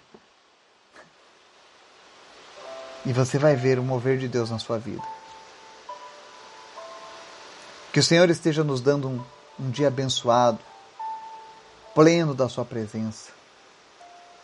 E 3.05 3.13
você 3.13 3.37
vai 3.37 3.55
ver 3.55 3.77
o 3.77 3.83
mover 3.83 4.17
de 4.17 4.27
Deus 4.27 4.49
na 4.49 4.57
sua 4.57 4.79
vida. 4.79 5.03
Que 7.93 7.99
o 7.99 8.03
Senhor 8.03 8.29
esteja 8.29 8.63
nos 8.63 8.81
dando 8.81 9.07
um, 9.07 9.23
um 9.59 9.69
dia 9.69 9.87
abençoado, 9.87 10.59
pleno 11.93 12.33
da 12.33 12.49
Sua 12.49 12.65
presença. 12.65 13.31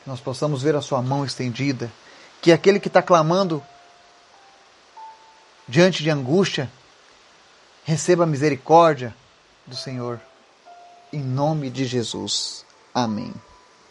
Que 0.04 0.10
nós 0.10 0.20
possamos 0.20 0.62
ver 0.62 0.76
a 0.76 0.82
Sua 0.82 1.02
mão 1.02 1.26
estendida. 1.26 1.92
Que 2.42 2.52
aquele 2.52 2.80
que 2.80 2.88
está 2.88 3.02
clamando 3.02 3.64
diante 5.68 6.02
de 6.02 6.10
angústia 6.10 6.72
receba 7.84 8.24
a 8.24 8.28
misericórdia 8.28 9.16
do 9.66 9.76
Senhor. 9.76 10.20
Em 11.14 11.22
nome 11.22 11.70
de 11.70 11.86
Jesus. 11.86 12.66
Amém. 12.94 13.34